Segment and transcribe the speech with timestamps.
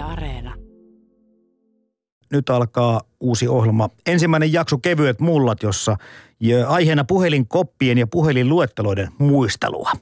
[0.00, 0.54] Yle Areena.
[2.32, 3.88] Nyt alkaa uusi ohjelma.
[4.06, 5.96] Ensimmäinen jakso Kevyet mullat, jossa
[6.66, 9.92] aiheena puhelinkoppien ja puhelinluetteloiden muistelua.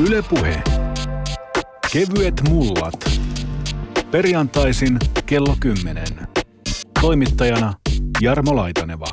[0.00, 0.62] Yle Puhe.
[1.92, 2.94] Kevyet mullat.
[4.10, 6.04] Perjantaisin kello 10.
[7.00, 7.74] Toimittajana
[8.20, 9.06] Jarmo Laitaneva.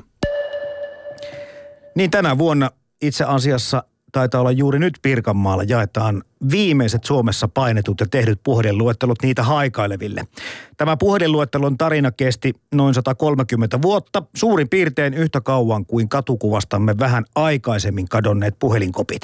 [1.96, 2.72] Niin tänä vuonna
[3.02, 9.44] itse asiassa taitaa olla juuri nyt Pirkanmaalla jaetaan viimeiset Suomessa painetut ja tehdyt puhelinluettelot niitä
[9.44, 10.22] haikaileville.
[10.78, 18.10] Tämä puhelinluettelon tarina kesti noin 130 vuotta, suurin piirtein yhtä kauan kuin katukuvastamme vähän aikaisemmin
[18.10, 19.22] kadonneet puhelinkopit.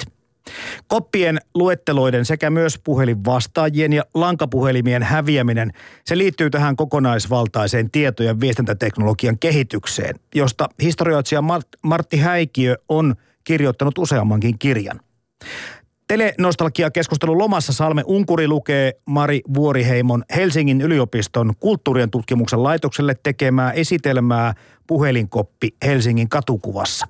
[0.88, 5.72] Koppien luetteloiden sekä myös puhelinvastaajien ja lankapuhelimien häviäminen,
[6.04, 11.42] se liittyy tähän kokonaisvaltaiseen tieto- ja viestintäteknologian kehitykseen, josta historioitsija
[11.82, 13.14] Martti Häikiö on
[13.46, 15.00] kirjoittanut useammankin kirjan.
[16.08, 24.54] Telenostalgia-keskustelun lomassa Salme Unkuri lukee Mari Vuoriheimon Helsingin yliopiston kulttuurien tutkimuksen laitokselle tekemää esitelmää
[24.86, 27.06] Puhelinkoppi Helsingin katukuvassa.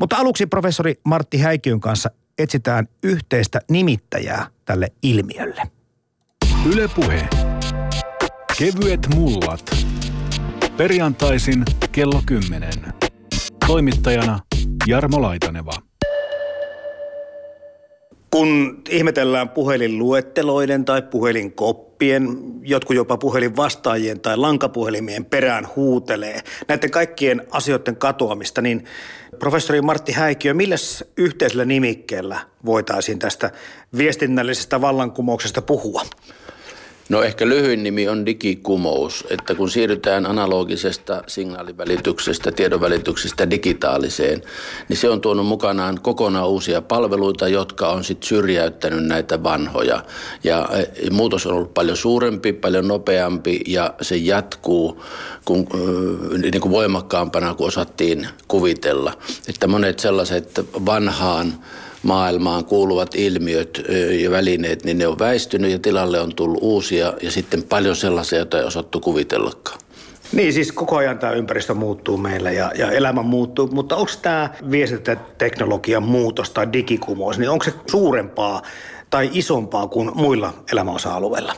[0.00, 5.62] Mutta aluksi professori Martti Häikiön kanssa etsitään yhteistä nimittäjää tälle ilmiölle.
[6.72, 7.28] Ylepuhe.
[8.58, 9.70] Kevyet mullat.
[10.76, 12.70] Perjantaisin kello 10.
[13.66, 14.38] Toimittajana
[14.86, 15.89] Jarmo Laitaneva.
[18.30, 27.96] Kun ihmetellään puhelinluetteloiden tai puhelinkoppien, jotkut jopa puhelinvastaajien tai lankapuhelimien perään huutelee näiden kaikkien asioiden
[27.96, 28.84] katoamista, niin
[29.38, 30.76] professori Martti Häikiö, millä
[31.16, 33.50] yhteisellä nimikkeellä voitaisiin tästä
[33.96, 36.02] viestinnällisestä vallankumouksesta puhua?
[37.10, 44.42] No ehkä lyhyin nimi on digikumous, että kun siirrytään analogisesta signaalivälityksestä, tiedonvälityksestä digitaaliseen,
[44.88, 50.04] niin se on tuonut mukanaan kokonaan uusia palveluita, jotka on sitten syrjäyttänyt näitä vanhoja.
[50.44, 55.02] Ja e, muutos on ollut paljon suurempi, paljon nopeampi ja se jatkuu
[55.44, 55.66] kun,
[56.42, 59.12] niin kuin voimakkaampana kuin osattiin kuvitella.
[59.48, 61.54] Että monet sellaiset vanhaan
[62.02, 63.82] maailmaan kuuluvat ilmiöt
[64.22, 68.38] ja välineet, niin ne on väistynyt ja tilalle on tullut uusia ja sitten paljon sellaisia,
[68.38, 69.78] joita ei osattu kuvitellakaan.
[70.32, 74.50] Niin, siis koko ajan tämä ympäristö muuttuu meillä ja, ja elämä muuttuu, mutta onko tämä
[74.70, 78.62] viestintäteknologian muutos tai digikumous, niin onko se suurempaa
[79.10, 81.54] tai isompaa kuin muilla elämäosa-alueilla?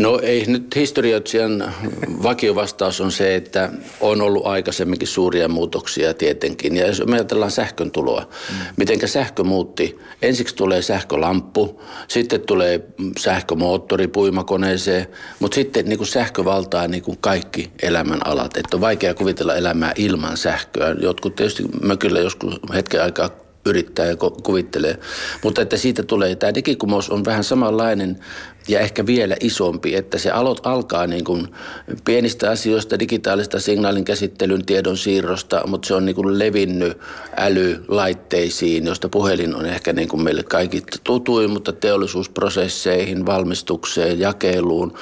[0.00, 1.74] No ei nyt historioitsijan
[2.22, 6.76] vakiovastaus on se, että on ollut aikaisemminkin suuria muutoksia tietenkin.
[6.76, 8.56] Ja jos me ajatellaan sähkön tuloa, mm.
[8.76, 9.98] miten sähkö muutti.
[10.22, 12.86] Ensiksi tulee sähkölamppu, sitten tulee
[13.18, 15.06] sähkömoottori puimakoneeseen,
[15.38, 18.56] mutta sitten niin kuin sähkö valtaa niin kuin kaikki elämän alat.
[18.56, 20.96] Että on vaikea kuvitella elämää ilman sähköä.
[21.02, 23.30] Jotkut tietysti mökillä joskus hetken aikaa
[23.66, 24.98] yrittää ja kuvittelee.
[25.42, 28.18] Mutta että siitä tulee, tämä digikumous on vähän samanlainen
[28.70, 31.48] ja ehkä vielä isompi, että se alot alkaa niin kuin
[32.04, 36.98] pienistä asioista, digitaalista signaalin käsittelyn tiedon siirrosta, mutta se on niin kuin levinnyt
[37.36, 44.94] älylaitteisiin, josta puhelin on ehkä niin kuin meille kaikki tutuin, mutta teollisuusprosesseihin, valmistukseen, jakeluun,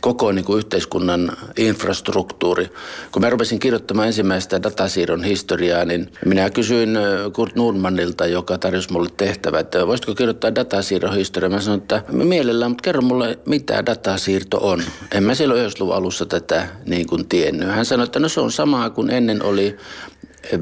[0.00, 2.70] koko niin kuin yhteiskunnan infrastruktuuri.
[3.12, 6.98] Kun mä rupesin kirjoittamaan ensimmäistä datasiirron historiaa, niin minä kysyin
[7.32, 11.50] Kurt Nordmannilta, joka tarjosi mulle tehtävä, että voisitko kirjoittaa datasiirron historiaa.
[11.50, 14.82] Mä sanoin, että mielellään, mutta kerro mulle, mitä datasiirto on.
[15.14, 17.68] En mä silloin 90-luvun alussa tätä niin kuin tiennyt.
[17.68, 19.76] Hän sanoi, että no se on samaa kuin ennen oli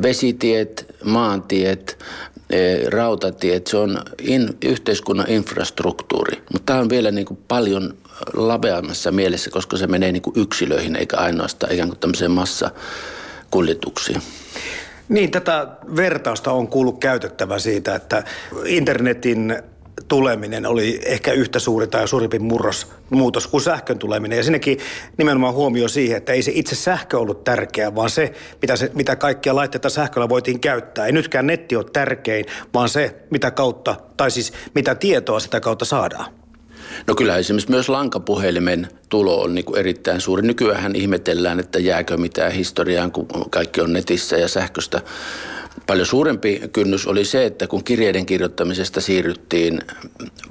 [0.02, 1.98] vesitiet, maantiet,
[2.50, 6.42] e, rautatiet, se on in, yhteiskunnan infrastruktuuri.
[6.52, 7.94] Mutta tämä on vielä niin kuin paljon
[8.34, 14.22] laveammassa mielessä, koska se menee niin kuin yksilöihin eikä ainoastaan ikään kuin tämmöiseen massakuljetuksiin.
[15.08, 18.24] Niin, tätä vertausta on kuullut käytettävä siitä, että
[18.64, 19.62] internetin
[20.08, 24.36] tuleminen oli ehkä yhtä suuri tai suurimpi murros, muutos kuin sähkön tuleminen.
[24.36, 24.78] Ja sinnekin
[25.16, 29.16] nimenomaan huomio siihen, että ei se itse sähkö ollut tärkeä, vaan se, mitä, se, mitä
[29.16, 31.06] kaikkia laitteita sähköllä voitiin käyttää.
[31.06, 35.84] Ei nytkään netti ole tärkein, vaan se, mitä kautta, tai siis mitä tietoa sitä kautta
[35.84, 36.32] saadaan.
[37.06, 40.42] No kyllä esimerkiksi myös lankapuhelimen tulo on niin kuin erittäin suuri.
[40.42, 45.00] Nykyään ihmetellään, että jääkö mitään historiaan, kun kaikki on netissä ja sähköstä
[45.86, 49.80] Paljon suurempi kynnys oli se, että kun kirjeiden kirjoittamisesta siirryttiin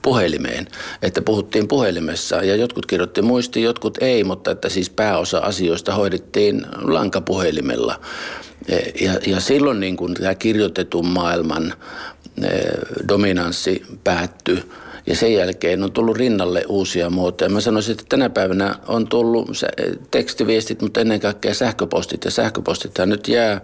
[0.02, 0.68] puhelimeen,
[1.02, 6.66] että puhuttiin puhelimessa ja jotkut kirjoitti muisti, jotkut ei, mutta että siis pääosa asioista hoidettiin
[6.82, 8.00] lankapuhelimella.
[9.02, 11.74] Ja, ja silloin niin kuin tämä kirjoitetun maailman
[12.44, 14.64] eh, dominanssi päättyi
[15.08, 17.50] ja sen jälkeen on tullut rinnalle uusia muotoja.
[17.50, 19.50] Mä sanoisin, että tänä päivänä on tullut
[20.12, 22.26] tekstiviestit, mutta ennen kaikkea sähköpostit.
[22.26, 23.62] Ja sähköpostithan nyt jää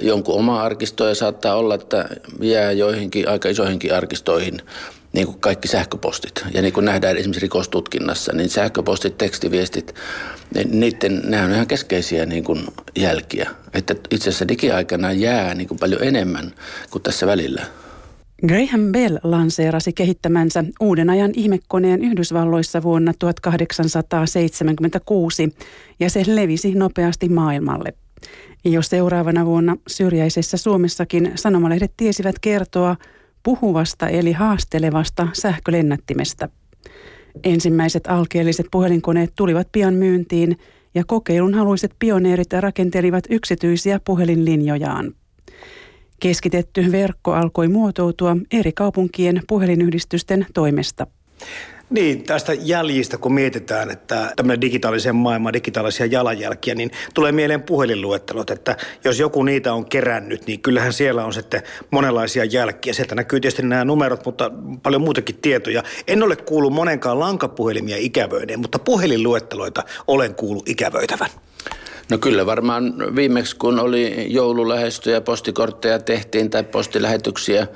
[0.00, 2.08] jonkun oma arkistoon ja saattaa olla, että
[2.40, 4.60] jää joihinkin aika isoihinkin arkistoihin
[5.12, 6.44] niin kuin kaikki sähköpostit.
[6.54, 9.94] Ja niin kuin nähdään esimerkiksi rikostutkinnassa, niin sähköpostit, tekstiviestit,
[10.70, 12.66] niiden, nämä on ihan keskeisiä niin kuin
[12.96, 13.50] jälkiä.
[13.74, 16.54] Että itse asiassa digiaikana jää niin kuin paljon enemmän
[16.90, 17.62] kuin tässä välillä.
[18.48, 25.56] Graham Bell lanseerasi kehittämänsä uuden ajan ihmekoneen Yhdysvalloissa vuonna 1876
[26.00, 27.94] ja se levisi nopeasti maailmalle.
[28.64, 32.96] Jo seuraavana vuonna syrjäisessä Suomessakin sanomalehdet tiesivät kertoa
[33.42, 36.48] puhuvasta eli haastelevasta sähkölennättimestä.
[37.44, 40.58] Ensimmäiset alkeelliset puhelinkoneet tulivat pian myyntiin
[40.94, 45.14] ja kokeilun haluiset pioneerit rakentelivat yksityisiä puhelinlinjojaan.
[46.20, 51.06] Keskitetty verkko alkoi muotoutua eri kaupunkien puhelinyhdistysten toimesta.
[51.90, 58.50] Niin, tästä jäljistä kun mietitään, että tämmöinen digitaalisen maailman digitaalisia jalanjälkiä, niin tulee mieleen puhelinluettelot,
[58.50, 62.92] että jos joku niitä on kerännyt, niin kyllähän siellä on sitten monenlaisia jälkiä.
[62.92, 64.50] Sieltä näkyy tietysti nämä numerot, mutta
[64.82, 65.82] paljon muutakin tietoja.
[66.06, 71.30] En ole kuullut monenkaan lankapuhelimia ikävöineen, mutta puhelinluetteloita olen kuullut ikävöitävän.
[72.10, 77.66] No kyllä varmaan viimeksi kun oli joululähestö ja postikortteja tehtiin tai postilähetyksiä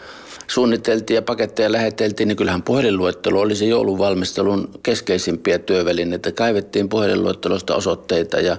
[0.50, 6.32] suunniteltiin ja paketteja läheteltiin, niin kyllähän puhelinluettelo oli se jouluvalmistelun keskeisimpiä työvälineitä.
[6.32, 8.56] Kaivettiin puhelinluettelosta osoitteita ja,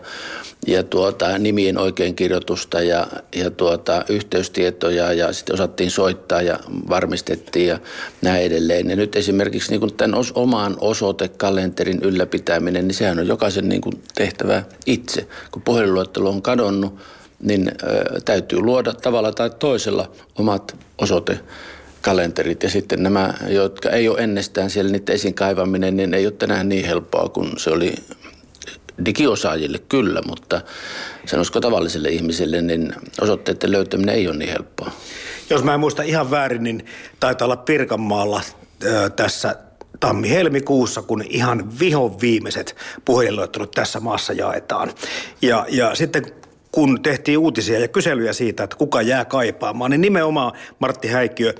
[0.67, 6.59] ja tuota, nimien oikeinkirjoitusta ja, ja tuota, yhteystietoja ja sitten osattiin soittaa ja
[6.89, 7.79] varmistettiin ja
[8.21, 8.89] näin edelleen.
[8.89, 13.81] Ja nyt esimerkiksi niin tämän os, oman osoitekalenterin ylläpitäminen, niin sehän on jokaisen niin
[14.15, 15.27] tehtävä itse.
[15.51, 16.95] Kun puhelinluettelo on kadonnut,
[17.39, 21.39] niin ö, täytyy luoda tavalla tai toisella omat osoite
[22.01, 26.33] kalenterit ja sitten nämä, jotka ei ole ennestään siellä niiden esiin kaivaminen, niin ei ole
[26.33, 27.95] tänään niin helppoa kuin se oli
[29.05, 30.61] digiosaajille kyllä, mutta
[31.25, 34.91] sanoisiko tavalliselle ihmiselle, niin osoitteiden löytäminen ei ole niin helppoa.
[35.49, 36.85] Jos mä en muista ihan väärin, niin
[37.19, 38.41] taitaa olla Pirkanmaalla
[38.83, 39.55] ö, tässä
[39.99, 42.75] tammi-helmikuussa, kun ihan vihon viimeiset
[43.05, 44.91] puhelinluettelut tässä maassa jaetaan.
[45.41, 46.25] Ja, ja sitten
[46.71, 51.53] kun tehtiin uutisia ja kyselyjä siitä, että kuka jää kaipaamaan, niin nimenomaan Martti Häikkiö,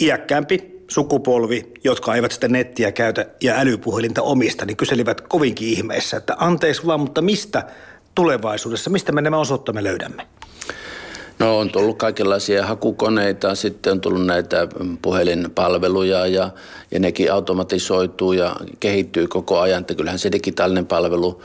[0.00, 6.36] iäkkäämpi sukupolvi, jotka eivät sitä nettiä käytä ja älypuhelinta omista, niin kyselivät kovinkin ihmeessä, että
[6.38, 7.62] anteeksi vaan, mutta mistä
[8.14, 10.26] tulevaisuudessa, mistä me nämä osoittamme löydämme?
[11.38, 14.68] No on tullut kaikenlaisia hakukoneita, sitten on tullut näitä
[15.02, 16.50] puhelinpalveluja ja,
[16.90, 19.80] ja nekin automatisoituu ja kehittyy koko ajan.
[19.80, 21.42] Että kyllähän se digitaalinen palvelu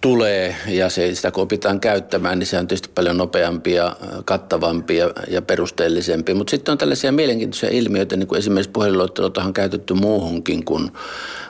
[0.00, 4.96] tulee ja se, sitä kun opitaan käyttämään, niin se on tietysti paljon nopeampi ja kattavampi
[4.96, 6.34] ja, ja perusteellisempi.
[6.34, 10.92] Mutta sitten on tällaisia mielenkiintoisia ilmiöitä, niin kuin esimerkiksi puhelinluettelot on käytetty muuhunkin kuin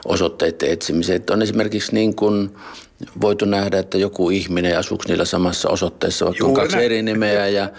[0.05, 1.15] osoitteiden etsimiseen.
[1.15, 2.49] Että on esimerkiksi niin kuin
[3.21, 7.69] voitu nähdä, että joku ihminen asuuko niillä samassa osoitteessa, vaikka on kaksi eri nimeä ja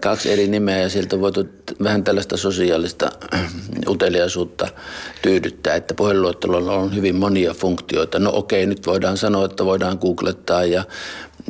[0.00, 1.48] kaksi eri nimeä ja sieltä on voitu
[1.82, 3.12] vähän tällaista sosiaalista
[3.88, 4.68] uteliaisuutta
[5.22, 8.18] tyydyttää, että puhelinluettelolla on hyvin monia funktioita.
[8.18, 10.84] No okei, nyt voidaan sanoa, että voidaan googlettaa ja,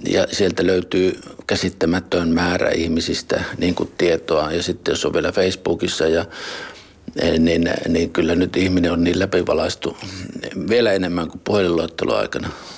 [0.08, 6.08] ja sieltä löytyy käsittämätön määrä ihmisistä niin kuin tietoa ja sitten jos on vielä Facebookissa
[6.08, 6.24] ja
[7.38, 9.96] niin, niin kyllä nyt ihminen on niin läpivalaistu
[10.68, 12.46] vielä enemmän kuin puhelinluetteloaikana.
[12.46, 12.70] aikana.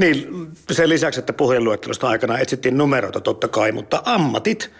[0.00, 4.70] Niin, sen lisäksi, että puhelinluettelosta aikana etsittiin numeroita totta kai, mutta ammatit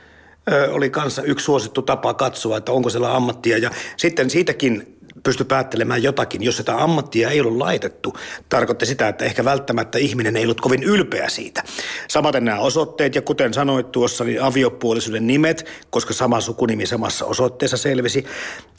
[0.52, 3.58] ö, oli kanssa yksi suosittu tapa katsoa, että onko siellä ammattia.
[3.58, 8.16] Ja sitten siitäkin pysty päättelemään jotakin, jos sitä ammattia ei ollut laitettu.
[8.48, 11.62] Tarkoitti sitä, että ehkä välttämättä ihminen ei ollut kovin ylpeä siitä.
[12.08, 17.76] Samaten nämä osoitteet ja kuten sanoit tuossa, niin aviopuolisuuden nimet, koska sama sukunimi samassa osoitteessa
[17.76, 18.24] selvisi.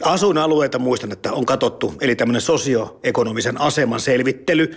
[0.04, 4.72] Asuinalueita muistan, että on katottu, eli tämmöinen sosioekonomisen aseman selvittely.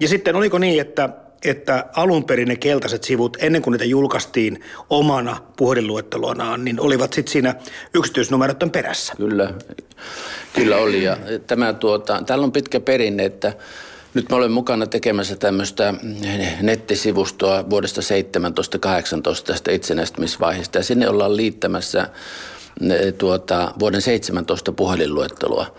[0.00, 1.08] Ja sitten oliko niin, että
[1.44, 7.32] että alun perin ne keltaiset sivut, ennen kuin niitä julkaistiin omana puhelinluettelonaan, niin olivat sitten
[7.32, 7.54] siinä
[7.94, 9.12] yksityisnumeroiden perässä.
[9.16, 9.54] Kyllä,
[10.52, 11.04] kyllä oli.
[11.04, 11.16] Ja
[11.46, 13.52] tämä tuota, täällä on pitkä perinne, että
[14.14, 15.94] nyt mä olen mukana tekemässä tämmöistä
[16.62, 18.04] nettisivustoa vuodesta 17-18
[19.44, 20.78] tästä itsenäistymisvaiheesta.
[20.78, 22.08] Ja sinne ollaan liittämässä
[23.18, 25.74] tuota, vuoden 17 puhelinluettelua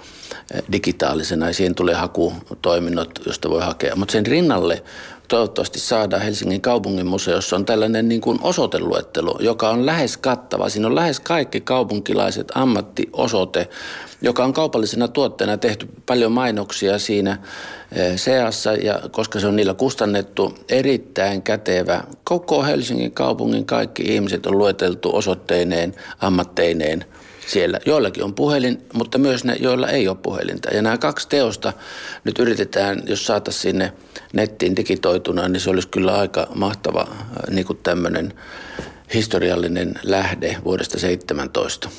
[0.71, 3.95] digitaalisena ja siihen tulee hakutoiminnot, josta voi hakea.
[3.95, 4.83] Mutta sen rinnalle
[5.27, 10.69] toivottavasti saadaan Helsingin kaupungin museossa on tällainen niin kuin osoiteluettelo, joka on lähes kattava.
[10.69, 13.69] Siinä on lähes kaikki kaupunkilaiset ammattiosoite,
[14.21, 17.37] joka on kaupallisena tuotteena tehty paljon mainoksia siinä
[17.91, 22.03] eh, seassa, ja koska se on niillä kustannettu erittäin kätevä.
[22.23, 27.05] Koko Helsingin kaupungin kaikki ihmiset on lueteltu osoitteineen, ammatteineen–
[27.49, 27.79] siellä.
[27.85, 30.69] Joillakin on puhelin, mutta myös ne, joilla ei ole puhelinta.
[30.69, 31.73] Ja nämä kaksi teosta
[32.23, 33.93] nyt yritetään, jos saataisiin sinne
[34.33, 37.17] nettiin digitoituna, niin se olisi kyllä aika mahtava äh,
[37.49, 38.33] niin kuin tämmöinen
[39.13, 41.89] historiallinen lähde vuodesta 17.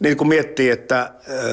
[0.00, 1.10] Niin kun miettii, että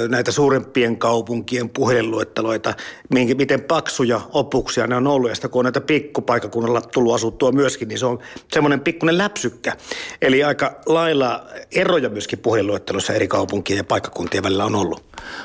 [0.09, 2.73] näitä suurempien kaupunkien puhelinluetteloita,
[3.09, 7.87] miten paksuja opuksia ne on ollut, ja sitä kun on näitä pikkupaikakunnalla tullut asuttua myöskin,
[7.87, 8.19] niin se on
[8.53, 9.77] semmoinen pikkuinen läpsykkä.
[10.21, 11.45] Eli aika lailla
[11.75, 15.03] eroja myöskin puhelinluetteloissa eri kaupunkien ja paikkakuntien välillä on ollut.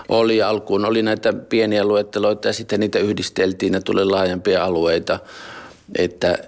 [0.09, 5.19] Oli alkuun, oli näitä pieniä luetteloita ja sitten niitä yhdisteltiin ja tuli laajempia alueita
[5.95, 6.39] että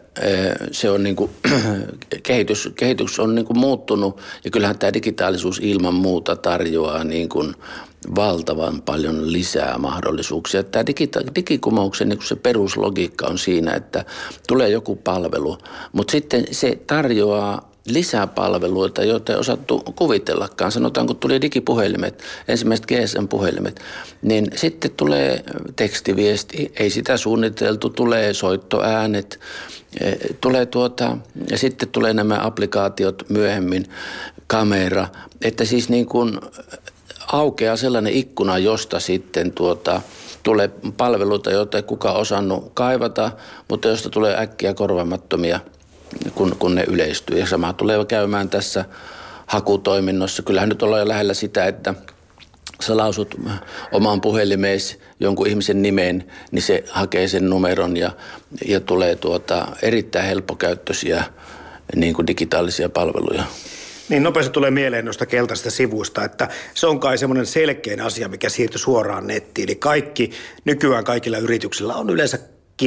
[0.73, 1.30] se on niin kuin,
[2.23, 7.54] kehitys, kehitys on niin kuin muuttunut ja kyllähän tämä digitaalisuus ilman muuta tarjoaa niin kuin
[8.16, 10.62] valtavan paljon lisää mahdollisuuksia.
[10.62, 14.04] Tämä digita- digikumouksen niin se peruslogiikka on siinä, että
[14.49, 15.59] tulee joku palvelu,
[15.92, 20.73] mutta sitten se tarjoaa lisäpalveluita, joita ei osattu kuvitellakaan.
[20.73, 23.80] Sanotaan, kun tuli digipuhelimet, ensimmäiset GSM-puhelimet,
[24.23, 25.45] niin sitten tulee
[25.76, 29.40] tekstiviesti, ei sitä suunniteltu, tulee soittoäänet,
[30.00, 31.18] e, tulee tuota,
[31.50, 33.85] ja sitten tulee nämä applikaatiot myöhemmin,
[34.47, 35.09] kamera,
[35.42, 36.40] että siis niin kuin
[37.33, 40.00] aukeaa sellainen ikkuna, josta sitten tuota,
[40.42, 43.30] tulee palveluita, joita ei kukaan osannut kaivata,
[43.68, 45.61] mutta josta tulee äkkiä korvaamattomia–
[46.34, 47.38] kun, kun ne yleistyy.
[47.38, 48.84] Ja sama tulee käymään tässä
[49.46, 50.42] hakutoiminnossa.
[50.42, 51.94] Kyllähän nyt ollaan jo lähellä sitä, että
[52.82, 53.34] sä lausut
[53.92, 58.10] omaan puhelimeesi jonkun ihmisen nimen, niin se hakee sen numeron ja,
[58.66, 61.24] ja tulee tuota erittäin helppokäyttöisiä
[61.96, 63.44] niin kuin digitaalisia palveluja.
[64.08, 68.48] Niin nopeasti tulee mieleen noista keltaisista sivuista, että se on kai semmoinen selkeä asia, mikä
[68.48, 69.68] siirtyy suoraan nettiin.
[69.68, 70.30] Eli kaikki,
[70.64, 72.38] nykyään kaikilla yrityksillä on yleensä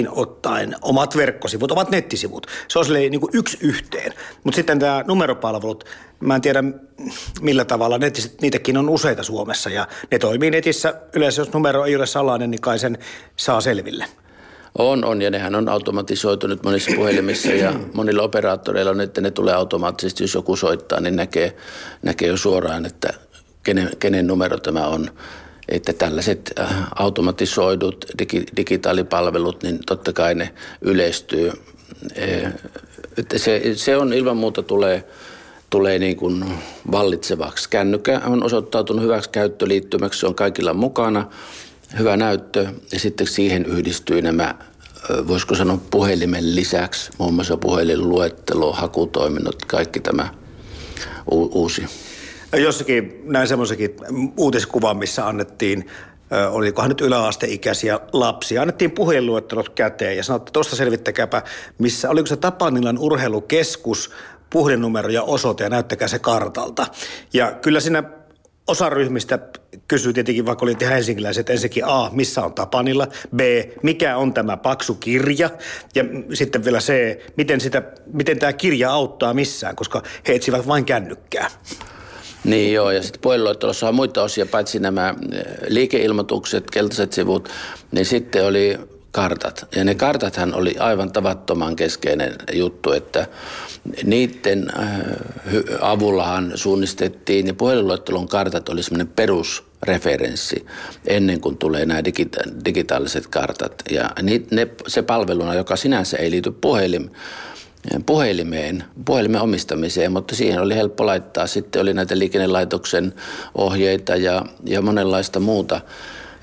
[0.09, 2.47] ottaen omat verkkosivut, omat nettisivut.
[2.67, 4.13] Se on niin kuin yksi yhteen.
[4.43, 5.83] Mutta sitten tämä numeropalvelut,
[6.19, 6.63] mä en tiedä
[7.41, 10.93] millä tavalla, nettiset, niitäkin on useita Suomessa ja ne toimii netissä.
[11.15, 12.97] Yleensä jos numero ei ole salainen, niin kai sen
[13.35, 14.05] saa selville.
[14.77, 19.31] On, on ja nehän on automatisoitu nyt monissa puhelimissa ja monilla operaattoreilla on, että ne
[19.31, 21.55] tulee automaattisesti, jos joku soittaa, niin näkee,
[22.01, 23.13] näkee jo suoraan, että
[23.63, 25.11] kenen, kenen numero tämä on
[25.69, 31.51] että tällaiset äh, automatisoidut digi, digitaalipalvelut, niin totta kai ne yleistyy.
[32.17, 32.53] Äh,
[33.17, 35.03] että se, se on ilman muuta tulee,
[35.69, 36.45] tulee niin kuin
[36.91, 37.69] vallitsevaksi.
[37.69, 41.27] Kännykkä on osoittautunut hyväksi käyttöliittymäksi, se on kaikilla mukana,
[41.99, 48.73] hyvä näyttö ja sitten siihen yhdistyy nämä äh, voisiko sanoa puhelimen lisäksi, muun muassa puhelinluettelo,
[48.73, 50.29] hakutoiminnot, kaikki tämä
[51.31, 51.85] uusi.
[52.57, 53.95] Jossakin näin semmoisenkin
[54.37, 55.87] uutiskuvan, missä annettiin
[56.51, 58.61] olikohan nyt yläasteikäisiä lapsia.
[58.61, 61.41] Annettiin puhelinluettelot käteen ja sanottiin, että tuosta selvittäkääpä,
[61.77, 64.11] missä, oliko se Tapanilan urheilukeskus,
[64.49, 66.87] puhelinnumero ja osoite ja näyttäkää se kartalta.
[67.33, 68.03] Ja kyllä siinä
[68.67, 69.39] osa ryhmistä
[69.87, 73.39] kysyy tietenkin, vaikka oli helsinkiläiset, ensinnäkin A, missä on Tapanilla, B,
[73.83, 75.49] mikä on tämä paksu kirja,
[75.95, 76.03] ja
[76.33, 81.49] sitten vielä C, miten, sitä, miten tämä kirja auttaa missään, koska he etsivät vain kännykkää.
[82.43, 87.49] Niin joo, ja sitten puhelinluettelossa on muita osia, paitsi nämä eh, liikeilmoitukset, keltaiset sivut,
[87.91, 88.79] niin sitten oli
[89.11, 89.67] kartat.
[89.75, 93.27] Ja ne kartathan oli aivan tavattoman keskeinen juttu, että
[94.03, 100.65] niiden eh, avullahan suunnistettiin, ja puhelinluettelon kartat oli semmoinen perusreferenssi
[101.07, 103.83] ennen kuin tulee nämä digita- digitaaliset kartat.
[103.91, 107.11] Ja ne, se palveluna, joka sinänsä ei liity puhelimeen,
[108.05, 111.47] puhelimeen, puhelimen omistamiseen, mutta siihen oli helppo laittaa.
[111.47, 113.13] Sitten oli näitä liikennelaitoksen
[113.55, 115.81] ohjeita ja, ja monenlaista muuta.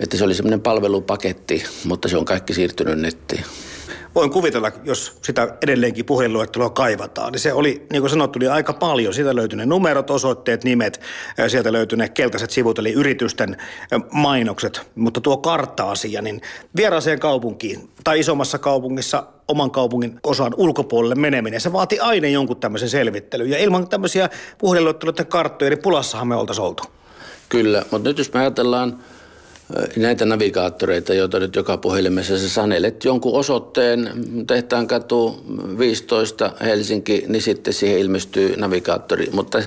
[0.01, 3.45] Että se oli semmoinen palvelupaketti, mutta se on kaikki siirtynyt nettiin
[4.15, 8.73] voin kuvitella, jos sitä edelleenkin puhelinluetteloa kaivataan, niin se oli, niin kuin sanottu, niin aika
[8.73, 9.15] paljon.
[9.15, 11.01] Siitä löytyi ne numerot, osoitteet, nimet,
[11.49, 13.57] sieltä löytyi ne keltaiset sivut, eli yritysten
[14.13, 14.91] mainokset.
[14.95, 16.41] Mutta tuo kartta-asia, niin
[16.77, 22.89] vieraaseen kaupunkiin tai isommassa kaupungissa oman kaupungin osan ulkopuolelle meneminen, se vaati aina jonkun tämmöisen
[22.89, 23.51] selvittelyn.
[23.51, 26.83] Ja ilman tämmöisiä puhelinluetteloiden karttoja, niin pulassahan me oltaisiin oltu.
[27.49, 28.99] Kyllä, mutta nyt jos me ajatellaan
[29.97, 34.13] näitä navigaattoreita, joita nyt joka puhelimessa sä sanelet jonkun osoitteen,
[34.47, 35.45] tehtaan katu
[35.79, 39.29] 15 Helsinki, niin sitten siihen ilmestyy navigaattori.
[39.33, 39.63] Mutta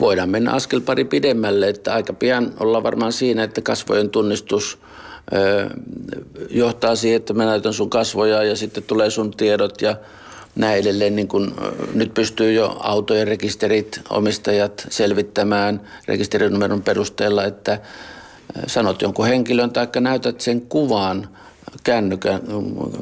[0.00, 4.78] voidaan mennä askel pari pidemmälle, että aika pian ollaan varmaan siinä, että kasvojen tunnistus
[6.50, 9.96] johtaa siihen, että mä näytän sun kasvoja ja sitten tulee sun tiedot ja
[10.56, 11.16] näin edelleen.
[11.16, 11.54] Niin kun,
[11.94, 17.78] nyt pystyy jo autojen rekisterit, omistajat selvittämään rekisterinumeron perusteella, että
[18.66, 21.28] sanot jonkun henkilön tai näytät sen kuvan
[21.84, 22.40] kännykän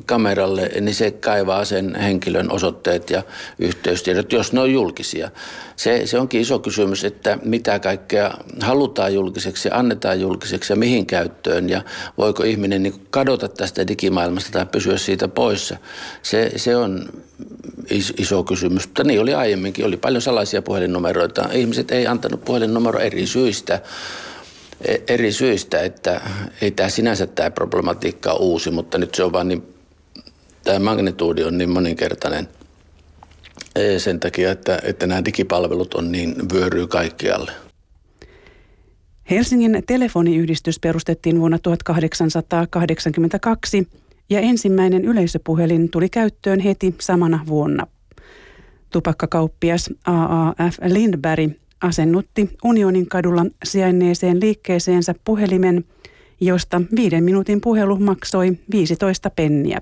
[0.06, 3.22] kameralle, niin se kaivaa sen henkilön osoitteet ja
[3.58, 5.30] yhteystiedot, jos ne on julkisia.
[5.76, 11.68] Se, se onkin iso kysymys, että mitä kaikkea halutaan julkiseksi annetaan julkiseksi ja mihin käyttöön
[11.68, 11.82] ja
[12.18, 15.76] voiko ihminen niin kadota tästä digimaailmasta tai pysyä siitä poissa.
[16.22, 17.08] Se, se on
[18.18, 19.84] iso kysymys, mutta niin oli aiemminkin.
[19.84, 21.48] Oli paljon salaisia puhelinnumeroita.
[21.52, 23.80] Ihmiset ei antanut puhelinnumero eri syistä
[25.08, 26.20] eri syistä, että
[26.60, 29.62] ei tämä sinänsä tämä problematiikka ole uusi, mutta nyt se on vaan niin,
[30.64, 32.48] tämä magnituudi on niin moninkertainen
[33.76, 37.52] e, sen takia, että, että nämä digipalvelut on niin vyöryy kaikkialle.
[39.30, 43.88] Helsingin telefoniyhdistys perustettiin vuonna 1882
[44.30, 47.86] ja ensimmäinen yleisöpuhelin tuli käyttöön heti samana vuonna.
[48.92, 55.84] Tupakkakauppias AAF Lindberg asennutti Unionin kadulla sijainneeseen liikkeeseensä puhelimen,
[56.40, 59.78] josta viiden minuutin puhelu maksoi 15 penniä.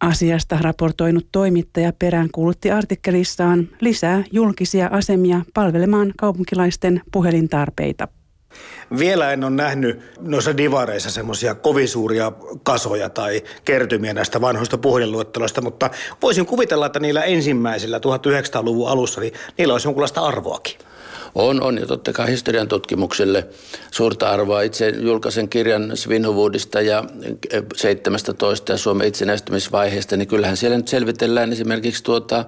[0.00, 8.08] Asiasta raportoinut toimittaja peräänkuulutti artikkelissaan lisää julkisia asemia palvelemaan kaupunkilaisten puhelintarpeita.
[8.98, 15.60] Vielä en ole nähnyt noissa divareissa semmoisia kovin suuria kasoja tai kertymiä näistä vanhoista puhelinluetteloista,
[15.60, 15.90] mutta
[16.22, 20.78] voisin kuvitella, että niillä ensimmäisillä 1900-luvun alussa, niin niillä olisi jonkunlaista arvoakin.
[21.34, 21.78] On, on.
[21.78, 23.46] Ja totta kai historian tutkimukselle
[23.90, 24.62] suurta arvoa.
[24.62, 27.04] Itse julkaisen kirjan Svinhuvuudista ja
[27.76, 32.44] 17 ja Suomen itsenäistymisvaiheesta, niin kyllähän siellä nyt selvitellään esimerkiksi tuota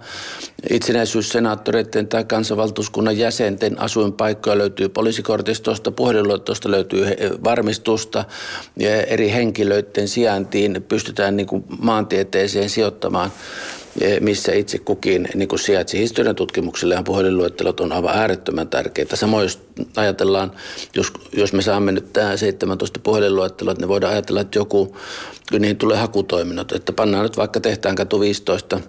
[0.71, 4.59] itsenäisyyssenaattoreiden tai kansanvaltuuskunnan jäsenten asuinpaikkoja.
[4.59, 7.07] Löytyy poliisikortistosta, puhelinluottosta löytyy
[7.45, 8.25] varmistusta
[8.77, 13.33] ja eri henkilöiden sijaintiin pystytään niin kuin maantieteeseen sijoittamaan
[14.21, 19.17] missä itse kukin niin kuin sijaitsi historian tutkimukselle ja puhelinluettelot on aivan äärettömän tärkeitä.
[19.17, 19.61] Samoin jos
[19.97, 20.53] ajatellaan,
[20.95, 24.97] jos, jos me saamme nyt tähän 17 puhelinluettelot, niin voidaan ajatella, että joku,
[25.59, 28.81] niin tulee hakutoiminnot, että pannaan nyt vaikka tehtaan katu 15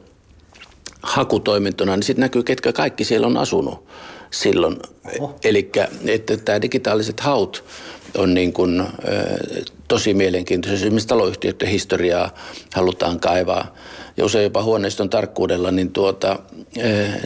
[1.03, 3.85] hakutoimintona, niin sitten näkyy, ketkä kaikki siellä on asunut
[4.31, 4.79] silloin.
[5.43, 5.71] Eli
[6.07, 7.63] että tämä digitaaliset haut
[8.17, 8.83] on niin kuin,
[9.87, 10.75] tosi mielenkiintoisia.
[10.75, 12.33] Esimerkiksi taloyhtiöiden historiaa
[12.73, 13.75] halutaan kaivaa
[14.17, 16.39] ja usein jopa huoneiston tarkkuudella, niin tuota,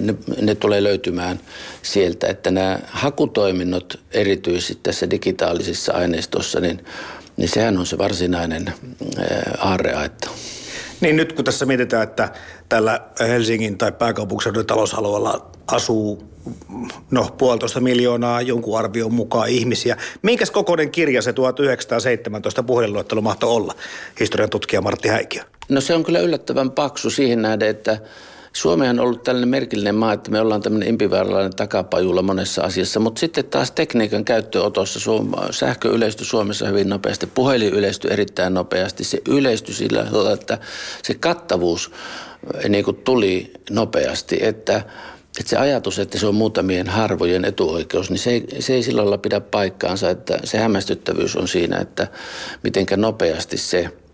[0.02, 1.40] ne, ne tulee löytymään
[1.82, 6.86] sieltä, että nämä hakutoiminnot erityisesti tässä digitaalisessa aineistossa, niin,
[7.38, 8.74] niin sehän on se varsinainen
[9.58, 10.30] aarreaitta.
[11.02, 12.32] Niin nyt kun tässä mietitään, että
[12.70, 16.24] tällä Helsingin tai pääkaupunkiseudun talousalueella asuu
[17.12, 19.98] no puolitoista miljoonaa jonkun arvion mukaan ihmisiä.
[20.22, 23.76] Minkäs kokoinen kirja se 1917 puhelinluettelo mahtoi olla,
[24.20, 25.44] historian tutkija Martti Häikiö?
[25.70, 27.98] No se on kyllä yllättävän paksu siihen nähden, että
[28.58, 33.20] Suomi on ollut tällainen merkillinen maa, että me ollaan tämmöinen impivääralainen takapajulla monessa asiassa, mutta
[33.20, 35.00] sitten taas tekniikan käyttöotossa
[35.52, 40.58] sähkö yleistyi Suomessa hyvin nopeasti, puhelin yleistyi erittäin nopeasti, se yleistyi sillä tavalla, että
[41.04, 41.92] se kattavuus
[42.54, 44.82] eh, niin kuin tuli nopeasti, että
[45.40, 49.02] että se ajatus, että se on muutamien harvojen etuoikeus, niin se ei, se ei sillä
[49.02, 52.08] lailla pidä paikkaansa, että se hämmästyttävyys on siinä, että
[52.64, 53.90] mitenkä nopeasti se–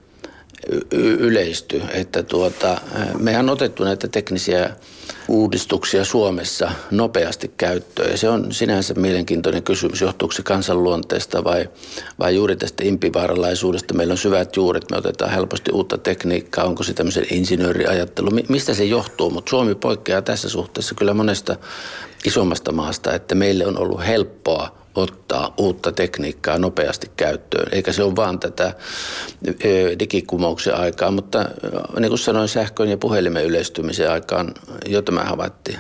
[0.92, 1.82] yleisty.
[1.94, 2.82] Että tuota,
[3.20, 4.70] mehän on otettu näitä teknisiä
[5.28, 8.12] uudistuksia Suomessa nopeasti käyttöön.
[8.12, 11.70] Ja se on sinänsä mielenkiintoinen kysymys, johtuuko se kansanluonteesta vai,
[12.20, 13.94] vai juuri tästä impivaaralaisuudesta.
[13.94, 18.84] Meillä on syvät juuret, me otetaan helposti uutta tekniikkaa, onko se tämmöisen insinööriajattelu, mistä se
[18.84, 19.30] johtuu.
[19.30, 21.56] Mutta Suomi poikkeaa tässä suhteessa kyllä monesta
[22.26, 27.68] isommasta maasta, että meille on ollut helppoa ottaa uutta tekniikkaa nopeasti käyttöön.
[27.72, 28.74] Eikä se ole vaan tätä
[30.00, 31.46] digikumouksen aikaa, mutta
[32.00, 34.54] niin kuin sanoin, sähkön ja puhelimen yleistymisen aikaan
[34.86, 35.80] jo tämä havaittiin.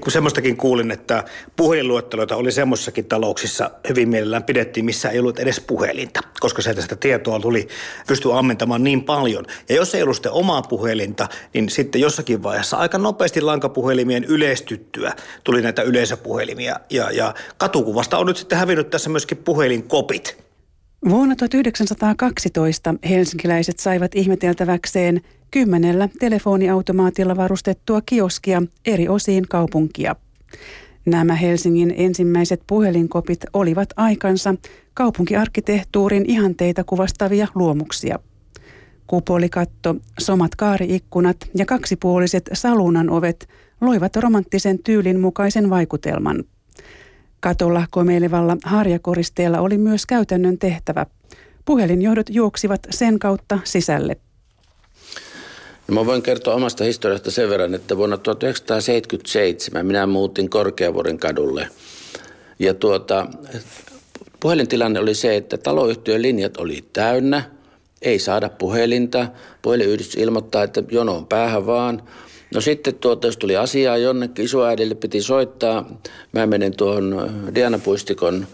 [0.00, 1.24] Kun semmoistakin kuulin, että
[1.56, 6.96] puhelinluetteloita oli semmoisissakin talouksissa hyvin mielellään pidettiin, missä ei ollut edes puhelinta, koska sieltä sitä
[6.96, 7.68] tietoa tuli,
[8.06, 9.44] pystyi ammentamaan niin paljon.
[9.68, 15.12] Ja jos ei ollut sitten omaa puhelinta, niin sitten jossakin vaiheessa aika nopeasti lankapuhelimien yleistyttyä
[15.44, 16.76] tuli näitä yleisöpuhelimia.
[16.90, 20.48] Ja, ja katukuvasta on nyt sitten hävinnyt tässä myöskin puhelinkopit.
[21.08, 30.16] Vuonna 1912 helsinkiläiset saivat ihmeteltäväkseen kymmenellä telefoniautomaatilla varustettua kioskia eri osiin kaupunkia.
[31.06, 34.54] Nämä Helsingin ensimmäiset puhelinkopit olivat aikansa
[34.94, 38.18] kaupunkiarkkitehtuurin ihanteita kuvastavia luomuksia.
[39.06, 43.48] Kupolikatto, somat kaariikkunat ja kaksipuoliset salunan ovet
[43.80, 46.44] loivat romanttisen tyylin mukaisen vaikutelman.
[47.40, 51.06] Katolla komeilevalla harjakoristeella oli myös käytännön tehtävä.
[51.64, 54.16] Puhelinjohdot juoksivat sen kautta sisälle.
[55.88, 61.68] No mä voin kertoa omasta historiasta sen verran, että vuonna 1977 minä muutin Korkeavuoren kadulle.
[62.58, 63.26] Ja tuota,
[64.40, 67.42] puhelintilanne oli se, että taloyhtiön linjat oli täynnä,
[68.02, 69.26] ei saada puhelinta.
[69.62, 72.02] Puhelinyhdistys ilmoittaa, että jono on päähän vaan.
[72.54, 75.98] No sitten tuota, jos tuli asiaa jonnekin, isoäidille piti soittaa.
[76.32, 78.46] Mä menen tuohon Diana Puistikon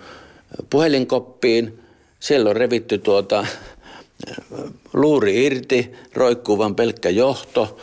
[0.70, 1.78] puhelinkoppiin.
[2.20, 3.46] Siellä on revitty tuota
[4.92, 7.78] luuri irti, roikkuu vain pelkkä johto.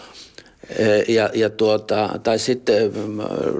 [1.07, 2.91] Ja, ja tuota, tai sitten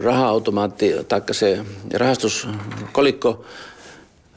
[0.03, 1.59] raha-automaatti, taikka se
[1.93, 3.45] rahastuskolikko,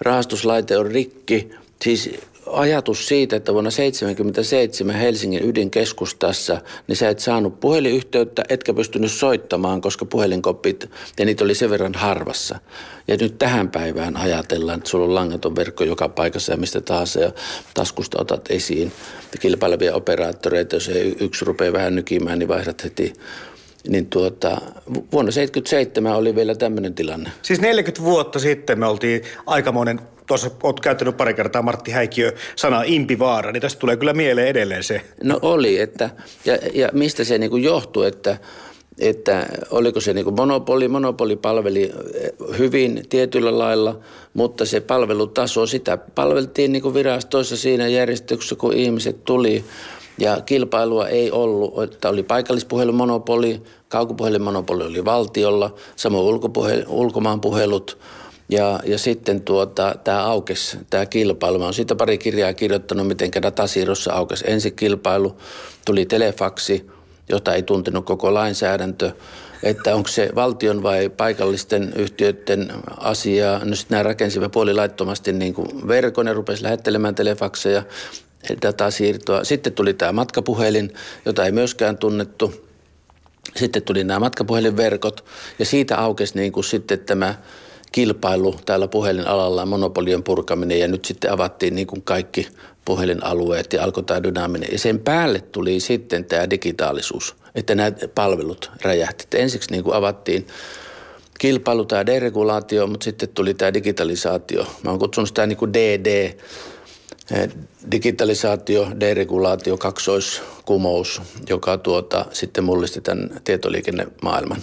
[0.00, 1.50] rahastuslaite on rikki.
[1.82, 2.10] Siis
[2.46, 9.80] ajatus siitä, että vuonna 1977 Helsingin ydinkeskustassa, niin sä et saanut puhelinyhteyttä, etkä pystynyt soittamaan,
[9.80, 12.58] koska puhelinkopit, ja niitä oli sen verran harvassa.
[13.08, 17.20] Ja nyt tähän päivään ajatellaan, että sulla on langaton verkko joka paikassa ja mistä tahansa,
[17.20, 17.32] ja
[17.74, 18.92] taskusta otat esiin
[19.40, 23.12] kilpailevia operaattoreita, jos ei yksi rupeaa vähän nykimään, niin vaihdat heti
[23.88, 24.48] niin tuota,
[24.86, 27.30] vuonna 1977 oli vielä tämmöinen tilanne.
[27.42, 32.82] Siis 40 vuotta sitten me oltiin aikamoinen tuossa olet käyttänyt pari kertaa Martti Häikiö sanaa
[32.86, 35.00] impivaara, niin tästä tulee kyllä mieleen edelleen se.
[35.22, 36.10] No oli, että,
[36.44, 38.36] ja, ja mistä se niin johtuu, että,
[38.98, 43.98] että oliko se niin monopoli, monopoli palveli eh, hyvin tietyllä lailla,
[44.34, 49.64] mutta se palvelutaso, sitä palveltiin niin virastoissa siinä järjestyksessä, kun ihmiset tuli.
[50.18, 57.98] Ja kilpailua ei ollut, että oli paikallispuhelumonopoli, kaukopuhelumonopoli oli valtiolla, samoin ulkopuhel, ulkomaan puhelut–
[58.48, 61.58] ja, ja sitten tuota, tämä aukesi, tämä kilpailu.
[61.58, 65.36] Mä olen siitä pari kirjaa kirjoittanut, miten datasiirrossa aukesi ensi kilpailu.
[65.84, 66.90] Tuli telefaksi,
[67.28, 69.12] jota ei tuntenut koko lainsäädäntö.
[69.62, 73.60] Että onko se valtion vai paikallisten yhtiöiden asia.
[73.64, 77.82] No sitten nämä rakensivat puolilaittomasti niin kuin verkon ja rupesi lähettelemään telefakseja
[78.62, 79.44] datasiirtoa.
[79.44, 82.54] Sitten tuli tämä matkapuhelin, jota ei myöskään tunnettu.
[83.56, 85.24] Sitten tuli nämä matkapuhelinverkot
[85.58, 87.34] ja siitä aukesi niin kuin sitten tämä
[87.94, 92.48] kilpailu täällä puhelinalalla, monopolien purkaminen ja nyt sitten avattiin niin kuin kaikki
[92.84, 94.68] puhelinalueet ja alkoi tämä dynaaminen.
[94.72, 99.22] Ja sen päälle tuli sitten tämä digitaalisuus, että nämä palvelut räjähti.
[99.24, 100.46] Että ensiksi niin kuin avattiin
[101.38, 104.66] kilpailu, tämä deregulaatio, mutta sitten tuli tämä digitalisaatio.
[104.82, 106.34] Mä oon kutsunut sitä niin kuin DD,
[107.30, 107.48] eh,
[107.90, 114.62] digitalisaatio, deregulaatio, kaksoiskumous, joka tuota, sitten mullisti tämän tietoliikennemaailman.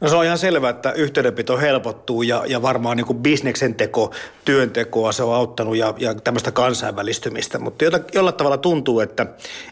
[0.00, 4.14] No se on ihan selvää, että yhteydenpito helpottuu ja, ja varmaan niin kuin bisneksen teko,
[4.44, 7.58] työntekoa se on auttanut ja, ja tämmöistä kansainvälistymistä.
[7.58, 7.84] Mutta
[8.14, 9.26] jollain tavalla tuntuu, että